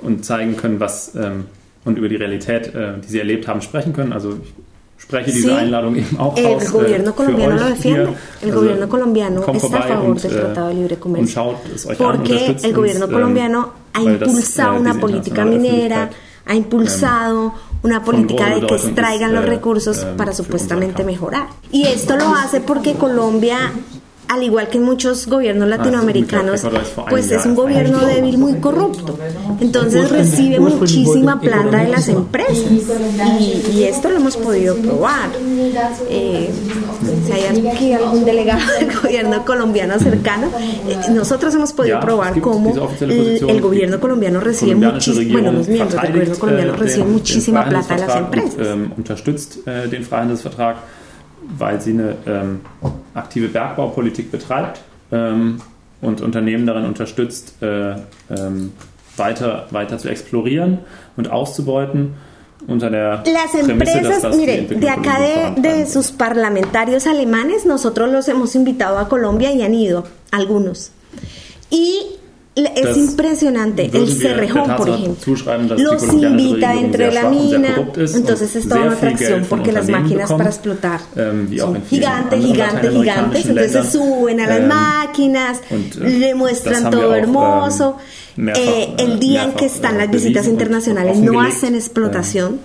[0.00, 1.44] und zeigen können, was ähm,
[1.84, 4.12] und über die Realität, äh, die sie erlebt haben, sprechen können.
[4.12, 6.70] Also ich spreche diese Sí, Einladung eben auch El aus.
[6.70, 8.08] gobierno äh, für colombiano lo euch defiende.
[8.42, 11.26] El Also, gobierno colombiano está a favor und, del äh, Tratado de Libre und Comercio.
[11.32, 14.94] schaut es euch an, Porque unterstützt el gobierno uns, colombiano ha ähm, impulsado äh, una
[14.94, 16.10] política minera,
[16.46, 17.52] ha impulsado
[17.82, 21.48] una política de que extraigan los recursos ähm, para supuestamente mejorar.
[21.72, 23.72] Y esto lo hace porque Colombia
[24.30, 26.62] al igual que muchos gobiernos Ah, latinoamericanos,
[27.08, 29.18] pues es un gobierno débil muy corrupto.
[29.60, 32.70] Entonces recibe muchísima plata de las empresas
[33.40, 35.30] y, y esto lo hemos podido probar.
[36.08, 36.48] Eh,
[37.26, 40.48] si hay aquí algún delegado del gobierno colombiano cercano,
[40.88, 46.12] eh, nosotros hemos podido probar cómo el, gobierno colombiano recibe muchísimo, bueno, los miembros del
[46.12, 48.54] gobierno colombiano äh, reciben muchísima plata de las empresas.
[48.60, 48.92] Ähm,
[49.66, 50.74] äh,
[51.58, 52.60] weil sie eine ähm,
[53.14, 54.80] aktive Bergbaupolitik betreibt
[55.12, 55.60] ähm,
[56.00, 57.92] und Unternehmen darin unterstützt, äh,
[58.30, 58.72] ähm,
[59.16, 60.78] weiter, weiter zu explorieren
[61.16, 62.14] und auszubeuten
[62.66, 68.28] unter der Las empresas, das mire, de acá de, de sus parlamentarios alemanes, nosotros los
[68.28, 70.92] hemos invitado a Colombia y han ido, algunos.
[71.70, 72.19] Y
[72.56, 75.22] es Das impresionante, el würden wir der Cerrejón, por Tatsache ejemplo.
[75.24, 77.96] zuschreiben, dass die Los kolumbianische invita Regierung entre sehr la schwach und sehr mina, korrupt
[77.96, 80.22] ist entonces und es toda sehr una viel atracción Geld von porque las Unternehmen máquinas
[80.28, 83.72] bekommt, para explotar ähm, wie auch son in vielen gigantes, anderen gigantes, gigantes, lateinamerikanischen entonces
[83.72, 83.92] se Ländern.
[83.92, 87.84] suben a las Ähm, máquinas, und, äh, le das muestran haben wir todo auch, hermoso.
[88.36, 90.60] ähm, mehrfach, Eh, el äh, día en mehrfach, que están äh, las visitas bewiesen und
[90.60, 92.58] internacionales no offengelegt, hacen explotación.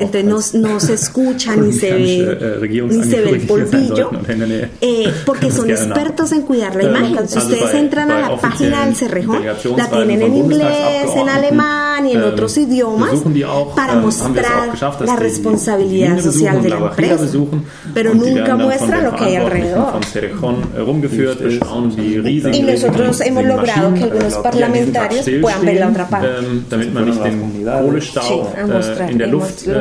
[0.00, 3.38] Entonces no, no se escucha ni se kolumbianische, ve äh, ni se ve el Regierungsangehörige
[3.38, 4.68] hier sein polvillo sollten oder in der Nähe.
[4.80, 7.18] eh, porque Können son das gerne expertos en cuidar la Ähm, imagen.
[7.18, 10.30] also Ustedes bei- entran a bei la página offiziellen del Cerrejón, la Delegationsreisen tienen von
[10.30, 13.98] en inglés, en Bundestagsabgeordneten, alemán y en ähm, otros idiomas besuchen die auch, para ähm,
[13.98, 16.64] haben wir es auch mostrar geschafft, dass la die- responsabilidad die Mine social besuchen de
[16.64, 17.22] und la La Guajira empresa.
[17.24, 17.62] besuchen
[17.94, 19.92] Pero und die nunca werden dann von muestran den lo que hay Verantwortlichen alrededor.
[19.92, 24.42] Von Cerrejón herumgeführt, bestaunen die riesigen Y nosotros riesigen hemos logrado que Maschinen, algunos äh,
[24.42, 26.28] parlamentarios die puedan ver la stillstehen, otra parte.
[26.40, 29.10] ähm, damit man nicht den Kohlestau Sí, a mostrar.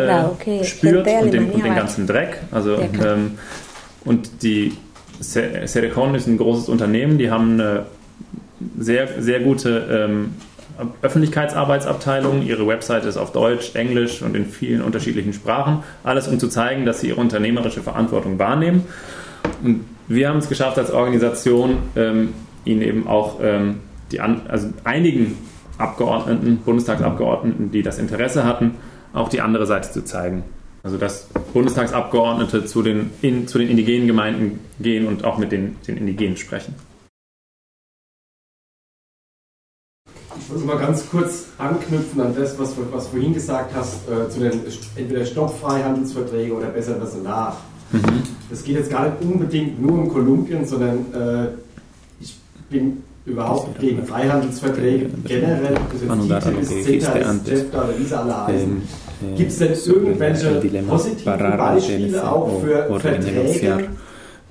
[0.10, 2.42] Äh, que spürt und den, und den ganzen Dreck.
[2.52, 3.38] Also, ähm,
[4.06, 4.74] und die
[5.22, 7.86] Cerrejón ist ein großes Unternehmen, die haben eine
[8.78, 10.34] sehr, sehr gute ähm,
[11.02, 12.42] Öffentlichkeitsarbeitsabteilung.
[12.42, 15.84] Ihre Website ist auf Deutsch, Englisch und in vielen unterschiedlichen Sprachen.
[16.04, 18.86] Alles, um zu zeigen, dass sie ihre unternehmerische Verantwortung wahrnehmen.
[19.64, 22.34] Und wir haben es geschafft als Organisation, ähm,
[22.66, 23.82] ihnen eben auch ähm,
[24.12, 25.38] die an, also einigen
[25.78, 28.76] Abgeordneten, Bundestagsabgeordneten, die das Interesse hatten,
[29.14, 30.44] auch die andere Seite zu zeigen.
[30.84, 35.76] Also dass Bundestagsabgeordnete zu den, in, zu den indigenen Gemeinden gehen und auch mit den,
[35.88, 36.76] den Indigenen sprechen.
[40.40, 44.08] Ich wollte mal ganz kurz anknüpfen an das, was du was du vorhin gesagt hast,
[44.10, 44.62] äh, zu den
[44.96, 47.58] entweder Stoppfreihandelsverträgen oder besser das nach.
[47.92, 48.24] Mhm.
[48.50, 51.50] Das geht jetzt gar nicht unbedingt nur um Kolumbien, sondern äh,
[52.22, 52.38] ich
[52.70, 55.76] bin überhaupt gegen Freihandelsverträge generell.
[55.92, 57.46] Das ist que CETA, ist.
[57.46, 58.82] CEFTA oder wie sie alle heißen.
[59.22, 63.90] em, eh, Gibt es denn irgendwelche positiven Beispiele auch o, für o renegociar Verträge,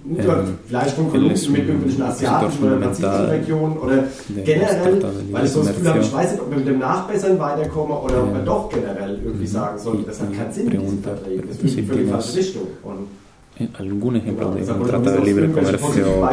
[0.04, 4.04] em, vielleicht von Kolumbien mit irgendwelchen asiatischen oder pazifischen Regionen oder
[4.44, 5.02] generell,
[5.32, 7.96] weil ich so das Gefühl habe, ich weiß nicht, ob wir mit dem Nachbessern weiterkommen
[7.96, 11.44] oder ob wir Ähm, doch generell irgendwie sagen sollten, das hat keinen Sinn pregunta, Verträgen,
[11.48, 12.62] das ist für die falsche Richtung.
[12.82, 13.08] Und
[13.78, 16.28] algún ejemplo de un tratado de libre comercio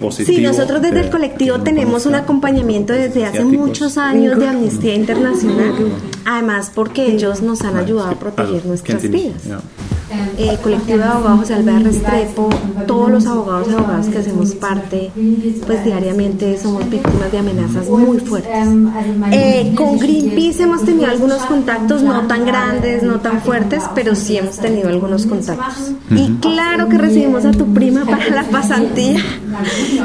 [0.00, 0.38] positivo.
[0.38, 5.74] Sí, nosotros desde el colectivo tenemos un acompañamiento desde hace muchos años de Amnistía Internacional,
[6.24, 9.42] además porque ellos nos han ayudado a proteger nuestras vidas.
[10.38, 12.48] El colectivo de abogados Alvear Restrepo,
[12.86, 15.10] todos los abogados y abogadas que hacemos parte,
[15.66, 18.68] pues diariamente somos víctimas de amenazas muy fuertes.
[19.32, 24.36] Eh, con Greenpeace hemos tenido algunos contactos no tan grandes, no tan fuertes, pero sí
[24.36, 25.92] hemos tenido algunos contactos.
[26.10, 29.20] Y claro que recibimos a tu prima para la pasantía.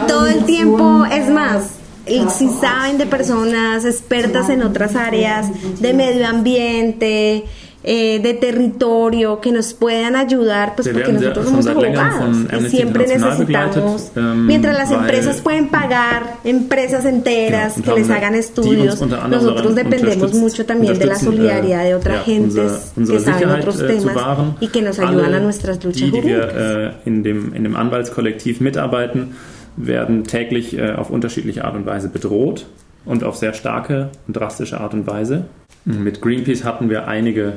[0.07, 5.47] Todo el tiempo, es más, y si saben de personas expertas en otras áreas,
[5.79, 7.45] de medio ambiente,
[7.83, 14.11] eh, de territorio, que nos puedan ayudar, pues porque nosotros somos abogados y siempre necesitamos,
[14.15, 20.93] mientras las empresas pueden pagar empresas enteras que les hagan estudios, nosotros dependemos mucho también
[20.93, 24.15] de la unterstützen, solidaridad de otras gentes unsere que saben otros zu temas
[24.59, 26.53] y que nos ayudan a nuestras luchas die, die jurídicas.
[26.53, 29.35] wir äh, in, dem, in dem Anwaltskollektiv mitarbeiten,
[29.77, 32.65] werden täglich äh, auf unterschiedliche Art und Weise bedroht
[33.05, 35.45] und auf sehr starke und drastische Art und Weise.
[35.85, 37.53] Mit Greenpeace hatten wir einige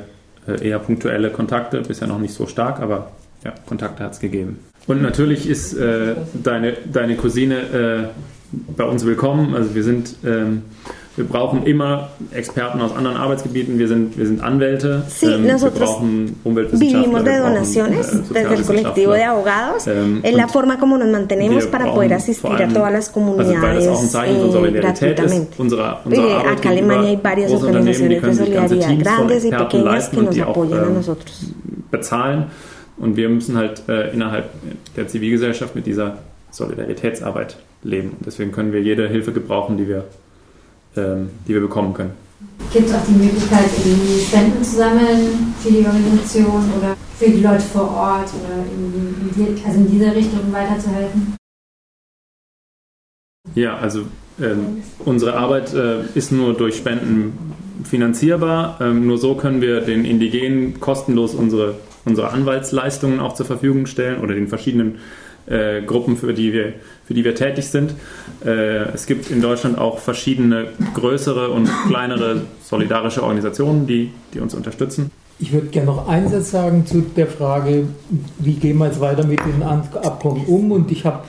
[0.53, 3.11] eher punktuelle Kontakte, bisher noch nicht so stark, aber
[3.43, 4.59] ja, Kontakte hat es gegeben.
[4.87, 8.07] Und natürlich ist äh, deine, deine Cousine äh,
[8.75, 9.55] bei uns willkommen.
[9.55, 10.63] Also wir sind, ähm,
[11.17, 13.79] wir brauchen immer Experten aus anderen Arbeitsgebieten.
[13.79, 15.03] Wir sind, wir sind Anwälte.
[15.07, 17.01] Sí, ähm, wir brauchen Umweltwissenschaftler.
[17.03, 19.87] Vivimos de wir brauchen, donaciones äh, desde el colectivo de abogados.
[19.87, 23.07] Ähm, es la forma como nos mantenemos wir para poder asistir a allem- todas las
[23.15, 23.21] Also
[23.61, 25.15] weil das auch ein comunidades Zeichen von eh, Solidarität ist.
[25.15, 25.61] gratuitamente.
[25.61, 30.17] Unserer, Eh, unserer acá Arbeit Alemania hay varias organizaciones de solidaridad grandes y pequeñas que
[30.17, 31.45] und nos die auch apoyan a ähm, nosotros.
[31.91, 32.45] bezahlen.
[32.97, 34.45] Und wir müssen halt äh, innerhalb
[34.95, 36.17] der Zivilgesellschaft mit dieser
[36.51, 38.11] Solidaritätsarbeit leben.
[38.17, 40.05] Und deswegen können wir jede Hilfe gebrauchen, die wir,
[40.95, 42.11] die wir bekommen können.
[42.71, 47.41] Gibt es auch die Möglichkeit, irgendwie Spenden zu sammeln für die Organisation oder für die
[47.41, 51.35] Leute vor Ort oder in die, also in dieser Richtung weiterzuhelfen?
[53.53, 54.01] Ja, also
[54.41, 58.79] ähm, unsere Arbeit äh, ist nur durch Spenden finanzierbar.
[58.81, 64.21] Ähm, nur so können wir den Indigenen kostenlos unsere, unsere Anwaltsleistungen auch zur Verfügung stellen
[64.21, 64.97] oder den verschiedenen
[65.47, 66.73] äh, Gruppen, für die, wir,
[67.05, 67.93] für die wir tätig sind.
[68.43, 74.53] Äh, es gibt in Deutschland auch verschiedene größere und kleinere solidarische Organisationen, die, die uns
[74.53, 75.11] unterstützen.
[75.37, 77.87] Ich würde gerne noch einen Satz sagen zu der Frage,
[78.39, 80.71] wie gehen wir jetzt weiter mit den Abkommen um.
[80.71, 81.23] Und ich habe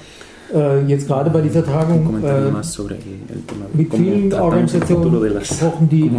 [0.86, 6.10] jetzt gerade bei dieser Tagung äh, mit vielen Organisationen gesprochen, die,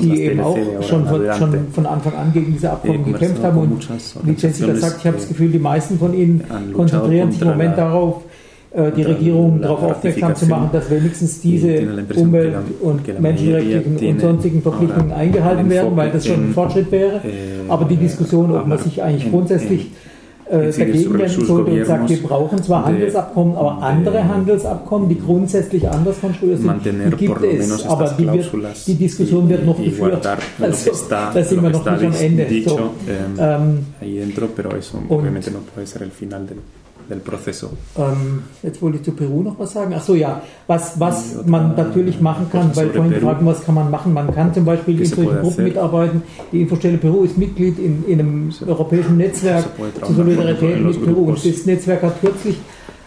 [0.00, 3.58] die eben auch schon von, schon von, Anfang an gegen diese Abkommen gekämpft haben.
[3.58, 3.88] Und
[4.24, 7.78] wie Jessica sagt, ich habe das Gefühl, die meisten von ihnen konzentrieren sich im Moment
[7.78, 8.22] darauf,
[8.72, 14.62] äh, die Regierung darauf aufmerksam zu machen, dass wenigstens diese Umwelt- und menschenrechtlichen und sonstigen
[14.62, 17.20] Verpflichtungen eingehalten werden, weil das schon ein Fortschritt wäre.
[17.68, 19.90] Aber die Diskussion, ob man sich eigentlich grundsätzlich
[20.50, 25.88] äh, dagegen wenden sollte und sagt, wir brauchen zwar Handelsabkommen, aber andere Handelsabkommen, die grundsätzlich
[25.88, 28.50] anders konstruiert sind, die gibt es, aber die, wird,
[28.86, 30.26] die Diskussion wird noch geführt.
[30.60, 32.46] Also, da sind wir noch nicht am Ende.
[32.66, 33.86] So, ähm,
[35.08, 35.26] und,
[36.46, 36.58] del
[37.18, 37.70] proceso.
[37.98, 39.92] Ähm, jetzt wollte ich zu Peru noch was sagen.
[39.96, 40.40] Ach so, ja.
[40.68, 44.14] Was, was man natürlich machen kann, weil vorhin gefragt was kann man machen?
[44.14, 46.22] Man kann zum Beispiel in solchen Gruppen mitarbeiten.
[46.52, 49.64] Die Infostelle Peru ist Mitglied in, in einem europäischen Netzwerk
[50.04, 51.24] zur Solidarität mit Peru.
[51.24, 52.56] Und das Netzwerk hat kürzlich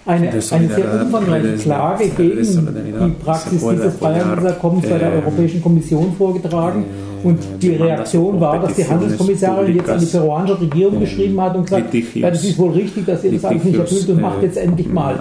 [0.06, 6.14] eine, eine sehr umfangreiche Klage gegen die Praxis dieses Freihandelsabkommens bei der äh, Europäischen Kommission
[6.18, 6.86] vorgetragen.
[7.24, 11.55] Äh, und die Reaktion war, dass die Handelskommissarin jetzt an die peruanische Regierung geschrieben hat
[11.55, 14.41] und gesagt, ja, das ist wohl richtig, dass ihr das alles nicht erfüllt und macht
[14.43, 15.15] jetzt endlich mal.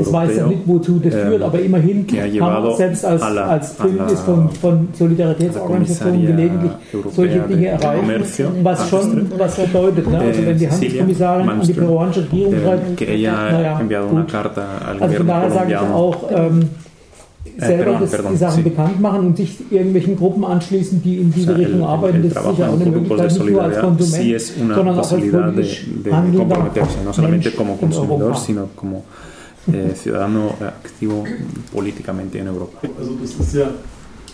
[0.00, 2.06] Ich weiß ja nicht, wozu das führt, aber immerhin
[2.40, 6.72] haben selbst als, als Bündnis von, von Solidaritätsorganisationen gelegentlich
[7.12, 8.24] solche Dinge erreichen,
[8.62, 10.10] was schon was bedeutet.
[10.10, 10.18] Ne?
[10.18, 13.80] Also wenn die Handelskommissarin an die peruanische Regierung schreibt, naja,
[14.10, 14.34] gut.
[15.00, 16.68] Also von daher sage ich auch, ähm,
[17.58, 18.70] selber äh, das, perdón, die Sachen sí.
[18.70, 22.22] bekannt machen und sich irgendwelchen Gruppen anschließen, die in diese o sea, Richtung el, arbeiten.
[22.22, 25.86] Das ist sicher auch eine Möglichkeit, nicht nur als Konsument, sí sondern auch als politisch
[26.04, 29.04] de, de comprometerse, no solamente como consumidor, sino como
[29.72, 31.24] eh, ciudadano activo
[31.72, 32.78] políticamente en Europa.
[32.98, 33.68] Also das ist ja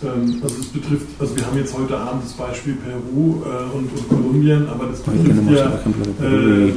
[0.03, 3.89] ähm, also es betrifft, also wir haben jetzt heute Abend das Beispiel Peru äh, und,
[3.91, 5.79] und, Kolumbien, aber das betrifft ja
[6.27, 6.73] äh,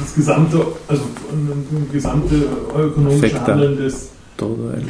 [0.00, 1.02] das gesamte, also
[1.32, 2.34] ein gesamte
[2.76, 4.84] ökonomische Handeln des todo el,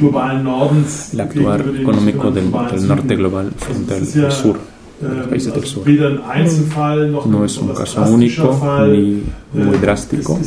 [1.13, 4.59] el actuar económico del, del, norte global frente al sur,
[4.99, 5.83] de los países del sur.
[7.27, 9.23] No es un caso único ni
[9.53, 10.37] muy drástico.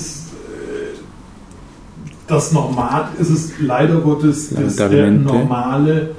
[2.30, 6.10] Es ist leider Gottes der normale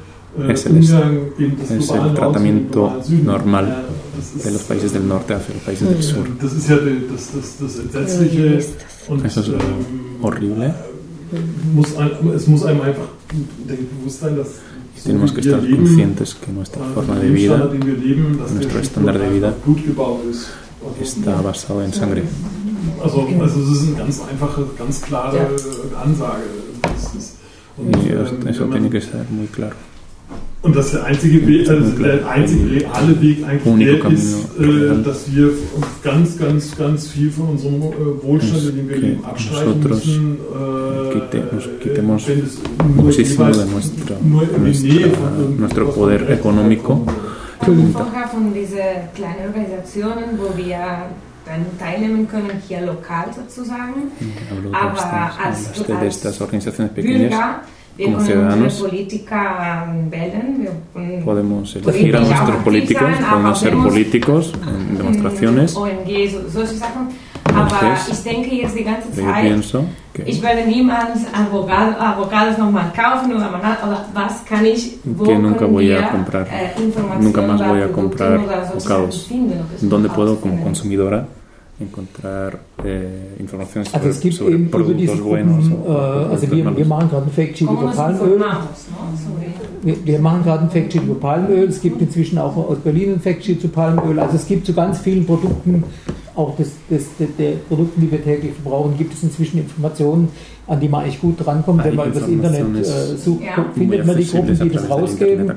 [0.50, 3.86] es el, es el tratamiento normal
[4.44, 6.28] de los países del norte hacia los países del sur.
[6.42, 8.60] Das Entsetzliche
[9.08, 9.52] und Eso es
[10.22, 10.74] horrible.
[11.74, 11.88] Muss,
[12.36, 13.08] es muss einem einfach
[13.66, 14.60] bewusst sein, dass
[14.98, 19.30] y tenemos que estar leben, conscientes que nuestra forma de vida, leben, nuestro estándar de
[19.30, 19.56] vida
[21.02, 22.24] está basado en sangre.
[23.04, 25.48] Also, also es ist eine ganz einfache, ganz klare
[26.04, 26.44] Ansage.
[27.18, 27.38] Ist,
[27.78, 29.76] und, y eso ähm, tiene que ser muy claro.
[30.64, 35.34] Und dass der einzige Weg, also der einzige reale Weg eigentlich der ist, äh, dass
[35.34, 35.54] wir
[36.04, 40.92] ganz, ganz, ganz viel von unserem äh, Wohlstand, in dem wir leben, abstreichen müssen, äh,
[41.82, 42.28] quitemos
[42.96, 47.06] muchísimo de nuestra, nuestra, nuestro poder económico.
[47.60, 48.78] Vorher von diesen
[49.16, 50.78] kleinen Organisationen, wo wir
[51.46, 54.12] dann teilnehmen können, hier lokal sozusagen.
[54.72, 54.92] Aber
[55.44, 56.02] als, als Bürger
[58.04, 58.84] como ciudadanos
[61.24, 65.76] podemos elegir a nuestros políticos, podemos ser políticos en demostraciones.
[67.54, 69.62] Aber ich denke jetzt die ganze Zeit,
[70.26, 75.92] ich werde niemals Avocados nochmal kaufen oder, oder was kann ich, wo que nunca voy
[75.92, 76.48] a comprar,
[77.20, 79.30] nunca más voy a comprar avocados.
[79.82, 80.40] ¿Dónde puedo?
[80.40, 81.28] como consumidora
[81.82, 82.54] encontrar
[82.84, 85.70] äh, Informationen also es gibt sobre eben über diese buenos.
[85.70, 88.44] Gruppen, äh, also wir, wir machen gerade ein Factsheet über Palmöl.
[89.84, 91.68] Wir, wir machen gerade ein Factsheet über Palmöl.
[91.68, 94.20] Es gibt inzwischen auch aus Berlin ein Factsheet zu Palmöl.
[94.20, 95.84] Also es gibt zu ganz vielen Produkten,
[96.36, 100.30] auch des, des, der, der Produkten, die wir täglich verbrauchen, gibt es inzwischen Informationen,
[100.68, 103.66] an die man eigentlich gut drankommt, wenn man über das Internet äh, sucht, ja.
[103.74, 105.52] findet man die Gruppen, die das rausgeben.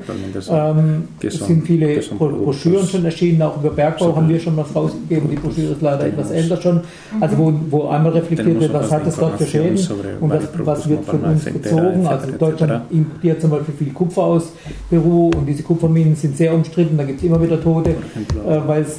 [0.49, 5.29] Ähm, es sind viele Broschüren schon erschienen, auch über Bergbau haben wir schon was rausgegeben.
[5.29, 6.81] Die Broschüre ist leider etwas älter schon.
[7.21, 9.79] Also wo, wo einmal reflektiert wird, was hat es dort für Schäden
[10.19, 12.07] und was, was wird von uns bezogen.
[12.07, 14.51] Also Deutschland importiert zum Beispiel viel Kupfer aus
[14.89, 17.95] Peru und diese Kupferminen sind sehr umstritten, da gibt es immer wieder Tote, äh,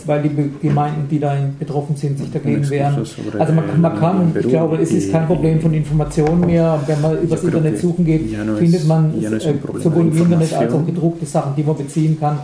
[0.07, 2.97] weil die Gemeinden, die da betroffen sind, sich dagegen wehren.
[3.39, 6.81] Also man, man kann, ich glaube, es ist kein Problem von Informationen Informationen mehr.
[6.87, 9.41] Wenn man übers Internet suchen geht, findet man äh,
[9.83, 12.39] sowohl im Internet als auch gedruckte Sachen, die man beziehen kann.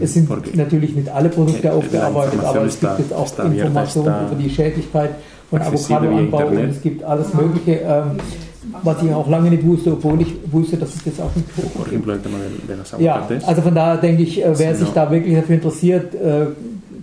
[0.00, 4.50] Es sind natürlich nicht alle Produkte aufgearbeitet, aber es gibt jetzt auch Informationen über die
[4.50, 5.10] Schädlichkeit
[5.50, 7.80] von Avocadoanbau und es gibt alles Mögliche.
[7.80, 8.18] Ähm,
[8.82, 13.00] was ich auch lange nicht wusste, obwohl ich wusste, dass es das auch nicht gibt.
[13.00, 16.46] Ja, also von daher denke ich, äh, wer sich da wirklich dafür interessiert, äh,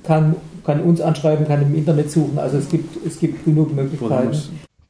[0.03, 0.36] kann,
[0.66, 2.38] kann uns anschreiben, kann im Internet suchen.
[2.39, 4.38] Also es gibt, es gibt genug Möglichkeiten.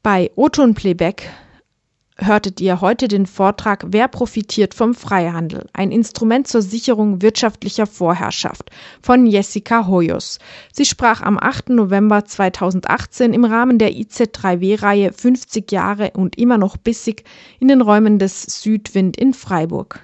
[0.04, 1.30] Bei Oton Playback
[2.16, 5.66] hörtet ihr heute den Vortrag Wer profitiert vom Freihandel?
[5.74, 10.40] Ein Instrument zur Sicherung wirtschaftlicher Vorherrschaft von Jessica Hoyos.
[10.72, 11.68] Sie sprach am 8.
[11.68, 17.22] November 2018 im Rahmen der IZ3W-Reihe 50 Jahre und immer noch bissig
[17.60, 20.00] in den Räumen des Südwind in Freiburg.